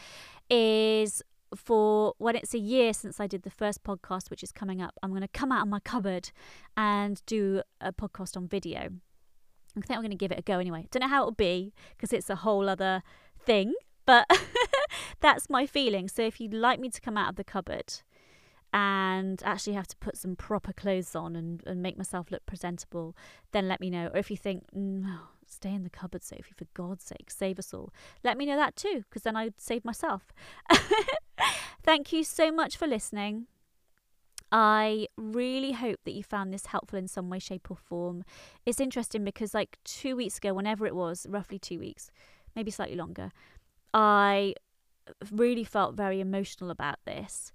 is 0.49 1.23
for 1.55 2.14
when 2.18 2.37
it's 2.37 2.55
a 2.55 2.59
year 2.59 2.92
since 2.92 3.20
I 3.20 3.27
did 3.27 3.42
the 3.42 3.51
first 3.51 3.85
podcast, 3.85 4.31
which 4.31 4.42
is 4.42 4.51
coming 4.51 4.81
up, 4.81 4.94
I'm 5.03 5.11
going 5.11 5.23
to 5.23 5.29
come 5.29 5.53
out 5.53 5.62
of 5.62 5.68
my 5.68 5.81
cupboard 5.81 6.31
and 6.77 7.20
do 7.27 7.62
a 7.81 7.92
podcast 7.92 8.37
on 8.37 8.49
video. 8.49 8.90
I 9.77 9.81
think 9.81 9.90
I'm 9.90 10.01
going 10.01 10.11
to 10.11 10.16
give 10.16 10.33
it 10.33 10.38
a 10.38 10.42
go 10.42 10.59
anyway. 10.59 10.87
Don't 10.90 11.03
know 11.03 11.09
how 11.09 11.23
it'll 11.23 11.33
be 11.33 11.73
because 11.97 12.12
it's 12.12 12.31
a 12.31 12.37
whole 12.37 12.68
other 12.68 13.03
thing, 13.38 13.75
but 14.07 14.27
that's 15.20 15.51
my 15.51 15.66
feeling. 15.66 16.09
So 16.09 16.23
if 16.23 16.40
you'd 16.40 16.55
like 16.55 16.81
me 16.81 16.90
to 16.90 17.01
come 17.01 17.16
out 17.16 17.31
of 17.31 17.37
the 17.37 17.44
cupboard 17.44 17.92
and 18.74 19.40
actually 19.44 19.74
have 19.74 19.87
to 19.87 19.96
put 19.98 20.16
some 20.16 20.34
proper 20.34 20.72
clothes 20.72 21.14
on 21.14 21.37
and, 21.37 21.62
and 21.64 21.80
make 21.80 21.96
myself 21.96 22.32
look 22.32 22.44
presentable, 22.44 23.16
then 23.52 23.68
let 23.68 23.80
me 23.80 23.88
know. 23.88 24.08
Or 24.12 24.18
if 24.18 24.32
you 24.32 24.37
think, 24.37 24.64
mm, 24.76 25.04
no, 25.04 25.18
stay 25.46 25.72
in 25.72 25.84
the 25.84 25.90
cupboard, 25.90 26.24
Sophie, 26.24 26.52
for 26.56 26.66
God's 26.74 27.04
sake, 27.04 27.30
save 27.30 27.60
us 27.60 27.72
all. 27.72 27.92
Let 28.24 28.37
me 28.37 28.46
know 28.46 28.56
that 28.56 28.74
too, 28.74 29.04
because 29.08 29.22
then 29.22 29.37
I'd 29.37 29.60
save 29.60 29.84
myself. 29.84 30.32
Thank 31.84 32.12
you 32.12 32.24
so 32.24 32.50
much 32.50 32.76
for 32.76 32.88
listening. 32.88 33.46
I 34.50 35.06
really 35.16 35.72
hope 35.72 36.00
that 36.04 36.14
you 36.14 36.24
found 36.24 36.52
this 36.52 36.66
helpful 36.66 36.98
in 36.98 37.06
some 37.06 37.30
way, 37.30 37.38
shape, 37.38 37.70
or 37.70 37.76
form. 37.76 38.24
It's 38.66 38.80
interesting 38.80 39.22
because, 39.22 39.54
like, 39.54 39.78
two 39.84 40.16
weeks 40.16 40.38
ago, 40.38 40.52
whenever 40.52 40.84
it 40.84 40.96
was, 40.96 41.26
roughly 41.30 41.60
two 41.60 41.78
weeks, 41.78 42.10
maybe 42.56 42.72
slightly 42.72 42.96
longer, 42.96 43.30
I 43.92 44.54
really 45.30 45.64
felt 45.64 45.94
very 45.94 46.20
emotional 46.20 46.70
about 46.70 46.98
this. 47.04 47.52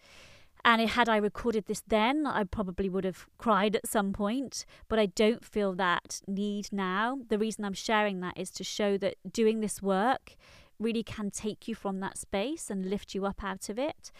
And 0.66 0.82
had 0.90 1.08
I 1.08 1.18
recorded 1.18 1.66
this 1.66 1.84
then, 1.88 2.26
I 2.28 2.44
probably 2.44 2.90
would 2.90 3.06
have 3.06 3.28
cried 3.38 3.76
at 3.76 3.88
some 3.88 4.12
point, 4.12 4.66
but 4.88 5.00
I 5.00 5.06
don't 5.06 5.44
feel 5.46 5.74
that 5.74 6.22
need 6.28 6.68
now. 6.72 7.20
The 7.30 7.38
reason 7.38 7.64
I'm 7.64 7.74
sharing 7.74 8.20
that 8.20 8.38
is 8.38 8.52
to 8.52 8.64
show 8.64 8.98
that 8.98 9.16
doing 9.32 9.62
this 9.62 9.82
work 9.82 10.36
really 10.80 11.04
can 11.04 11.32
take 11.32 11.68
you 11.68 11.76
from 11.76 12.00
that 12.00 12.18
space 12.18 12.70
and 12.70 12.90
lift 12.90 13.16
you 13.16 13.26
up 13.26 13.44
out 13.44 13.70
of 13.70 13.80
it. 13.80 14.12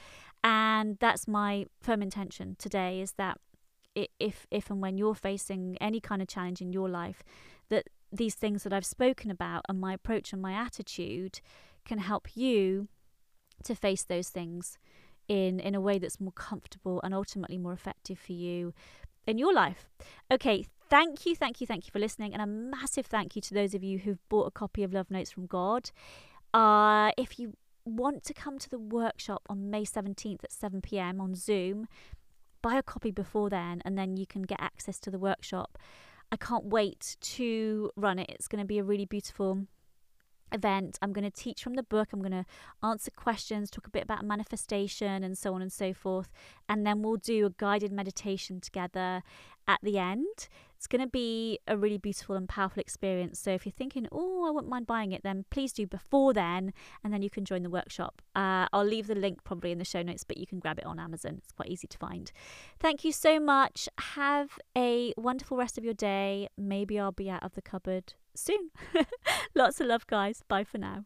And 0.44 0.98
that's 1.00 1.28
my 1.28 1.66
firm 1.82 2.02
intention 2.02 2.56
today 2.58 3.02
is 3.02 3.14
that 3.14 3.38
if 4.20 4.48
if 4.50 4.70
and 4.70 4.82
when 4.82 4.98
you're 4.98 5.16
facing 5.16 5.78
any 5.82 6.00
kind 6.00 6.22
of 6.22 6.28
challenge 6.28 6.62
in 6.62 6.72
your 6.72 6.88
life 6.88 7.24
that 7.70 7.88
these 8.12 8.36
things 8.36 8.64
that 8.64 8.72
I've 8.72 8.86
spoken 8.86 9.30
about 9.30 9.66
and 9.68 9.80
my 9.80 9.94
approach 9.94 10.32
and 10.32 10.42
my 10.42 10.54
attitude 10.54 11.42
can 11.86 12.00
help 12.00 12.36
you 12.36 12.88
to 13.64 13.76
face 13.76 14.04
those 14.04 14.30
things 14.30 14.78
in 15.30 15.62
in 15.62 15.76
a 15.76 15.80
way 15.80 15.98
that's 15.98 16.20
more 16.20 16.34
comfortable 16.34 17.00
and 17.04 17.14
ultimately 17.14 17.58
more 17.58 17.72
effective 17.72 18.20
for 18.20 18.34
you 18.34 18.74
in 19.26 19.38
your 19.38 19.54
life. 19.54 19.88
Okay, 20.30 20.66
thank 20.90 21.26
you, 21.26 21.36
thank 21.36 21.62
you, 21.62 21.68
thank 21.68 21.86
you 21.86 21.92
for 21.92 22.00
listening, 22.00 22.34
and 22.34 22.42
a 22.42 22.48
massive 22.48 23.06
thank 23.06 23.36
you 23.38 23.42
to 23.44 23.54
those 23.54 23.74
of 23.74 23.84
you 23.84 24.00
who've 24.00 24.28
bought 24.28 24.48
a 24.48 24.52
copy 24.52 24.84
of 24.84 24.92
Love 24.92 25.10
Notes 25.10 25.32
from 25.32 25.46
God. 25.46 25.92
Uh, 26.54 27.12
if 27.18 27.40
you 27.40 27.54
want 27.86 28.24
to 28.24 28.34
come 28.34 28.58
to 28.60 28.70
the 28.70 28.80
workshop 28.80 29.44
on 29.50 29.70
May 29.70 29.84
17th 29.84 30.44
at 30.44 30.52
7 30.52 30.82
pm 30.82 31.22
on 31.22 31.36
Zoom, 31.36 31.88
buy 32.62 32.76
a 32.76 32.84
copy 32.84 33.12
before 33.12 33.50
then, 33.50 33.82
and 33.86 33.98
then 33.98 34.18
you 34.18 34.26
can 34.26 34.42
get 34.42 34.60
access 34.60 35.00
to 35.00 35.12
the 35.12 35.20
workshop. 35.20 35.78
I 36.32 36.36
can't 36.36 36.66
wait 36.66 37.18
to 37.22 37.92
run 37.96 38.20
it. 38.20 38.30
It's 38.30 38.48
going 38.48 38.62
to 38.62 38.68
be 38.68 38.80
a 38.80 38.84
really 38.84 39.06
beautiful 39.06 39.66
event. 40.52 40.98
I'm 41.02 41.14
going 41.14 41.30
to 41.30 41.32
teach 41.32 41.64
from 41.64 41.76
the 41.76 41.84
book. 41.84 42.10
I'm 42.12 42.22
going 42.22 42.32
to 42.32 42.46
answer 42.84 43.12
questions, 43.12 43.70
talk 43.70 43.88
a 43.88 43.92
bit 43.92 44.04
about 44.04 44.24
manifestation 44.24 45.24
and 45.24 45.38
so 45.38 45.54
on 45.54 45.62
and 45.62 45.72
so 45.72 45.94
forth. 45.94 46.32
And 46.68 46.86
then 46.86 47.02
we'll 47.02 47.18
do 47.18 47.46
a 47.46 47.50
guided 47.50 47.92
meditation 47.92 48.62
together 48.62 49.24
at 49.70 49.80
the 49.84 50.00
end. 50.00 50.50
It's 50.76 50.88
going 50.88 51.02
to 51.02 51.08
be 51.08 51.60
a 51.68 51.78
really 51.78 51.98
beautiful 51.98 52.36
and 52.36 52.50
powerful 52.50 52.82
experience. 52.82 53.40
So 53.40 53.52
if 53.52 53.66
you're 53.66 53.74
thinking, 53.74 54.08
oh, 54.12 54.48
I 54.48 54.50
wouldn't 54.50 54.72
mind 54.72 54.88
buying 54.88 55.12
it, 55.12 55.22
then 55.24 55.46
please 55.52 55.72
do 55.74 55.86
before 55.86 56.34
then, 56.34 56.74
and 57.04 57.14
then 57.14 57.22
you 57.22 57.30
can 57.30 57.46
join 57.46 57.64
the 57.64 57.70
workshop. 57.70 58.22
Uh, 58.36 58.68
I'll 58.74 58.86
leave 58.86 59.08
the 59.08 59.16
link 59.16 59.44
probably 59.44 59.72
in 59.72 59.78
the 59.78 59.86
show 59.86 60.02
notes, 60.02 60.24
but 60.24 60.38
you 60.38 60.48
can 60.48 60.60
grab 60.60 60.80
it 60.80 60.86
on 60.86 61.00
Amazon. 61.00 61.36
It's 61.44 61.52
quite 61.52 61.70
easy 61.70 61.88
to 61.88 61.98
find. 61.98 62.32
Thank 62.80 63.04
you 63.04 63.12
so 63.12 63.40
much. 63.40 63.88
Have 64.16 64.58
a 64.76 65.14
wonderful 65.18 65.58
rest 65.58 65.78
of 65.78 65.84
your 65.84 65.94
day. 65.94 66.48
Maybe 66.58 67.00
I'll 67.00 67.12
be 67.12 67.30
out 67.30 67.44
of 67.44 67.54
the 67.54 67.62
cupboard 67.62 68.14
soon. 68.34 68.72
Lots 69.54 69.80
of 69.80 69.88
love, 69.88 70.08
guys. 70.08 70.44
Bye 70.48 70.64
for 70.64 70.80
now. 70.80 71.06